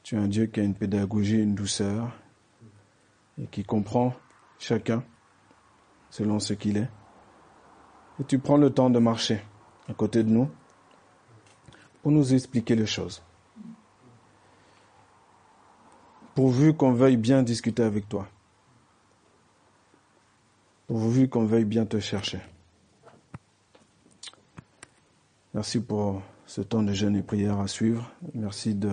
[0.03, 2.11] tu es un Dieu qui a une pédagogie, une douceur,
[3.41, 4.13] et qui comprend
[4.59, 5.03] chacun
[6.09, 6.89] selon ce qu'il est.
[8.19, 9.41] Et tu prends le temps de marcher
[9.89, 10.49] à côté de nous
[12.01, 13.21] pour nous expliquer les choses.
[16.35, 18.27] pourvu qu'on veuille bien discuter avec toi,
[20.85, 22.39] pourvu qu'on veuille bien te chercher.
[25.55, 28.11] Merci pour ce temps de jeûne et prière à suivre.
[28.33, 28.91] Merci de,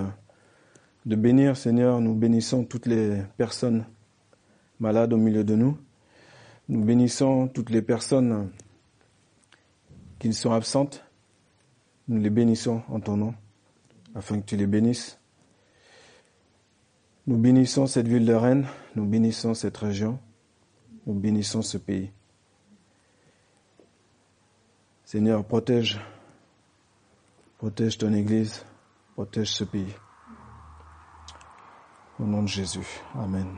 [1.07, 2.01] de bénir, Seigneur.
[2.01, 3.85] Nous bénissons toutes les personnes
[4.79, 5.77] malades au milieu de nous.
[6.69, 8.53] Nous bénissons toutes les personnes
[10.21, 11.05] qui sont absentes.
[12.07, 13.35] Nous les bénissons en ton nom,
[14.15, 15.19] afin que tu les bénisses.
[17.27, 20.21] Nous bénissons cette ville de Rennes, nous bénissons cette région,
[21.09, 22.13] nous bénissons ce pays.
[25.05, 25.99] Seigneur, protège,
[27.63, 28.67] protège ton Église,
[29.15, 29.95] protège ce pays.
[32.19, 33.01] Au nom de Jésus.
[33.15, 33.57] Amen.